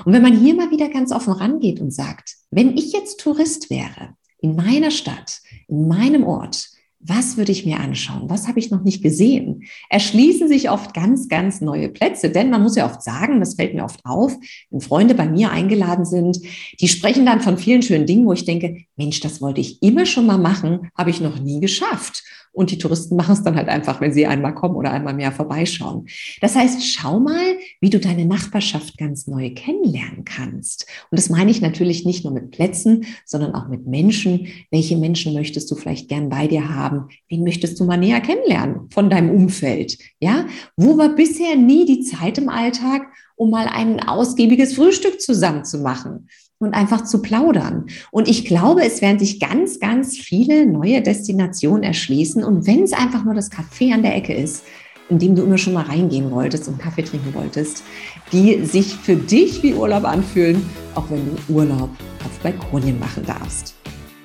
Und 0.05 0.13
wenn 0.13 0.21
man 0.21 0.39
hier 0.39 0.53
mal 0.53 0.69
wieder 0.69 0.89
ganz 0.89 1.11
offen 1.11 1.33
rangeht 1.33 1.81
und 1.81 1.91
sagt, 1.91 2.35
wenn 2.51 2.77
ich 2.77 2.93
jetzt 2.93 3.19
Tourist 3.19 3.71
wäre 3.71 4.15
in 4.39 4.55
meiner 4.55 4.91
Stadt, 4.91 5.41
in 5.67 5.87
meinem 5.87 6.23
Ort, 6.23 6.69
was 7.03 7.37
würde 7.37 7.51
ich 7.51 7.65
mir 7.65 7.79
anschauen? 7.79 8.29
Was 8.29 8.47
habe 8.47 8.59
ich 8.59 8.69
noch 8.69 8.83
nicht 8.83 9.01
gesehen? 9.01 9.63
Erschließen 9.89 10.47
sich 10.47 10.69
oft 10.69 10.93
ganz, 10.93 11.27
ganz 11.29 11.59
neue 11.59 11.89
Plätze. 11.89 12.29
Denn 12.29 12.49
man 12.49 12.61
muss 12.61 12.75
ja 12.75 12.85
oft 12.85 13.01
sagen, 13.01 13.39
das 13.39 13.55
fällt 13.55 13.73
mir 13.73 13.83
oft 13.83 14.01
auf, 14.03 14.35
wenn 14.69 14.81
Freunde 14.81 15.15
bei 15.15 15.27
mir 15.27 15.51
eingeladen 15.51 16.05
sind, 16.05 16.39
die 16.79 16.87
sprechen 16.87 17.25
dann 17.25 17.41
von 17.41 17.57
vielen 17.57 17.81
schönen 17.81 18.05
Dingen, 18.05 18.25
wo 18.25 18.33
ich 18.33 18.45
denke, 18.45 18.85
Mensch, 18.95 19.19
das 19.19 19.41
wollte 19.41 19.61
ich 19.61 19.81
immer 19.81 20.05
schon 20.05 20.27
mal 20.27 20.37
machen, 20.37 20.91
habe 20.95 21.09
ich 21.09 21.21
noch 21.21 21.39
nie 21.39 21.59
geschafft. 21.59 22.23
Und 22.53 22.71
die 22.71 22.77
Touristen 22.77 23.15
machen 23.15 23.33
es 23.33 23.43
dann 23.43 23.55
halt 23.55 23.69
einfach, 23.69 24.01
wenn 24.01 24.11
sie 24.11 24.27
einmal 24.27 24.53
kommen 24.53 24.75
oder 24.75 24.91
einmal 24.91 25.13
mehr 25.13 25.31
vorbeischauen. 25.31 26.07
Das 26.41 26.55
heißt, 26.55 26.85
schau 26.85 27.19
mal, 27.19 27.57
wie 27.79 27.89
du 27.89 27.99
deine 27.99 28.25
Nachbarschaft 28.25 28.97
ganz 28.97 29.27
neu 29.27 29.51
kennenlernen 29.53 30.25
kannst. 30.25 30.85
Und 31.09 31.17
das 31.17 31.29
meine 31.29 31.49
ich 31.49 31.61
natürlich 31.61 32.05
nicht 32.05 32.25
nur 32.25 32.33
mit 32.33 32.51
Plätzen, 32.51 33.05
sondern 33.25 33.55
auch 33.55 33.69
mit 33.69 33.87
Menschen. 33.87 34.47
Welche 34.69 34.97
Menschen 34.97 35.33
möchtest 35.33 35.71
du 35.71 35.75
vielleicht 35.75 36.09
gern 36.09 36.29
bei 36.29 36.47
dir 36.47 36.73
haben? 36.73 37.07
Wen 37.29 37.43
möchtest 37.43 37.79
du 37.79 37.85
mal 37.85 37.97
näher 37.97 38.19
kennenlernen 38.19 38.89
von 38.91 39.09
deinem 39.09 39.31
Umfeld? 39.31 39.97
Ja, 40.19 40.45
wo 40.75 40.97
war 40.97 41.15
bisher 41.15 41.55
nie 41.55 41.85
die 41.85 42.01
Zeit 42.01 42.37
im 42.37 42.49
Alltag, 42.49 43.03
um 43.35 43.49
mal 43.49 43.67
ein 43.67 44.01
ausgiebiges 44.01 44.73
Frühstück 44.73 45.21
zusammen 45.21 45.63
zu 45.63 45.79
machen? 45.79 46.27
Und 46.61 46.73
einfach 46.73 47.03
zu 47.03 47.21
plaudern. 47.21 47.87
Und 48.11 48.27
ich 48.27 48.45
glaube, 48.45 48.83
es 48.83 49.01
werden 49.01 49.19
sich 49.19 49.39
ganz, 49.39 49.79
ganz 49.79 50.17
viele 50.17 50.65
neue 50.65 51.01
Destinationen 51.01 51.83
erschließen. 51.83 52.43
Und 52.43 52.67
wenn 52.67 52.83
es 52.83 52.93
einfach 52.93 53.23
nur 53.23 53.33
das 53.33 53.51
Café 53.51 53.93
an 53.93 54.03
der 54.03 54.15
Ecke 54.15 54.33
ist, 54.33 54.63
in 55.09 55.19
dem 55.19 55.35
du 55.35 55.43
immer 55.43 55.57
schon 55.57 55.73
mal 55.73 55.85
reingehen 55.85 56.31
wolltest 56.31 56.67
und 56.69 56.79
Kaffee 56.79 57.03
trinken 57.03 57.33
wolltest, 57.33 57.83
die 58.31 58.63
sich 58.63 58.95
für 58.95 59.15
dich 59.15 59.61
wie 59.61 59.73
Urlaub 59.73 60.05
anfühlen, 60.05 60.65
auch 60.95 61.09
wenn 61.09 61.25
du 61.25 61.53
Urlaub 61.53 61.89
auf 62.23 62.39
Balkonien 62.41 62.97
machen 62.97 63.25
darfst. 63.25 63.75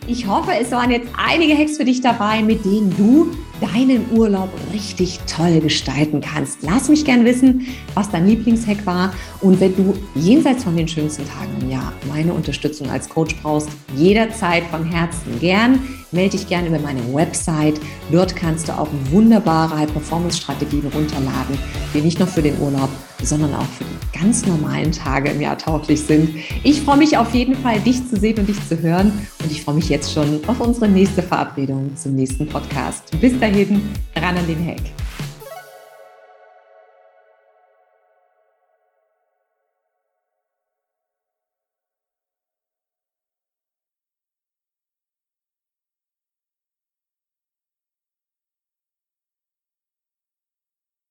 Ich 0.08 0.24
hoffe, 0.28 0.52
es 0.52 0.70
waren 0.70 0.92
jetzt 0.92 1.08
einige 1.16 1.58
Hacks 1.58 1.76
für 1.78 1.84
dich 1.84 2.00
dabei, 2.00 2.40
mit 2.40 2.64
denen 2.64 2.94
du 2.96 3.32
deinen 3.60 4.08
Urlaub 4.12 4.50
richtig 4.72 5.18
toll 5.26 5.60
gestalten 5.60 6.20
kannst. 6.20 6.58
Lass 6.62 6.88
mich 6.88 7.04
gern 7.04 7.24
wissen, 7.24 7.66
was 7.94 8.08
dein 8.10 8.28
Lieblingshack 8.28 8.86
war. 8.86 9.12
Und 9.40 9.58
wenn 9.58 9.74
du 9.74 9.94
jenseits 10.14 10.62
von 10.62 10.76
den 10.76 10.86
schönsten 10.86 11.26
Tagen 11.26 11.50
im 11.60 11.70
Jahr 11.70 11.92
meine 12.08 12.32
Unterstützung 12.32 12.88
als 12.88 13.08
Coach 13.08 13.34
brauchst, 13.42 13.68
jederzeit 13.96 14.62
von 14.64 14.84
Herzen 14.84 15.40
gern, 15.40 15.80
melde 16.16 16.36
dich 16.36 16.48
gerne 16.48 16.68
über 16.68 16.80
meine 16.80 17.00
Website. 17.14 17.80
Dort 18.10 18.34
kannst 18.34 18.68
du 18.68 18.72
auch 18.72 18.88
wunderbare 19.10 19.78
High-Performance-Strategien 19.78 20.90
runterladen, 20.92 21.56
die 21.94 22.00
nicht 22.00 22.18
nur 22.18 22.26
für 22.26 22.42
den 22.42 22.58
Urlaub, 22.58 22.88
sondern 23.22 23.54
auch 23.54 23.66
für 23.66 23.84
die 23.84 24.18
ganz 24.18 24.46
normalen 24.46 24.90
Tage 24.90 25.30
im 25.30 25.40
Jahr 25.40 25.58
tauglich 25.58 26.00
sind. 26.00 26.30
Ich 26.64 26.80
freue 26.80 26.96
mich 26.96 27.16
auf 27.16 27.32
jeden 27.34 27.54
Fall, 27.54 27.78
dich 27.80 28.08
zu 28.08 28.16
sehen 28.16 28.38
und 28.38 28.48
dich 28.48 28.66
zu 28.66 28.80
hören. 28.80 29.12
Und 29.42 29.52
ich 29.52 29.62
freue 29.62 29.76
mich 29.76 29.88
jetzt 29.88 30.12
schon 30.12 30.40
auf 30.48 30.60
unsere 30.60 30.88
nächste 30.88 31.22
Verabredung 31.22 31.94
zum 31.96 32.16
nächsten 32.16 32.46
Podcast. 32.48 33.04
Bis 33.20 33.38
dahin, 33.38 33.82
ran 34.16 34.36
an 34.36 34.46
den 34.46 34.66
Hack. 34.66 35.05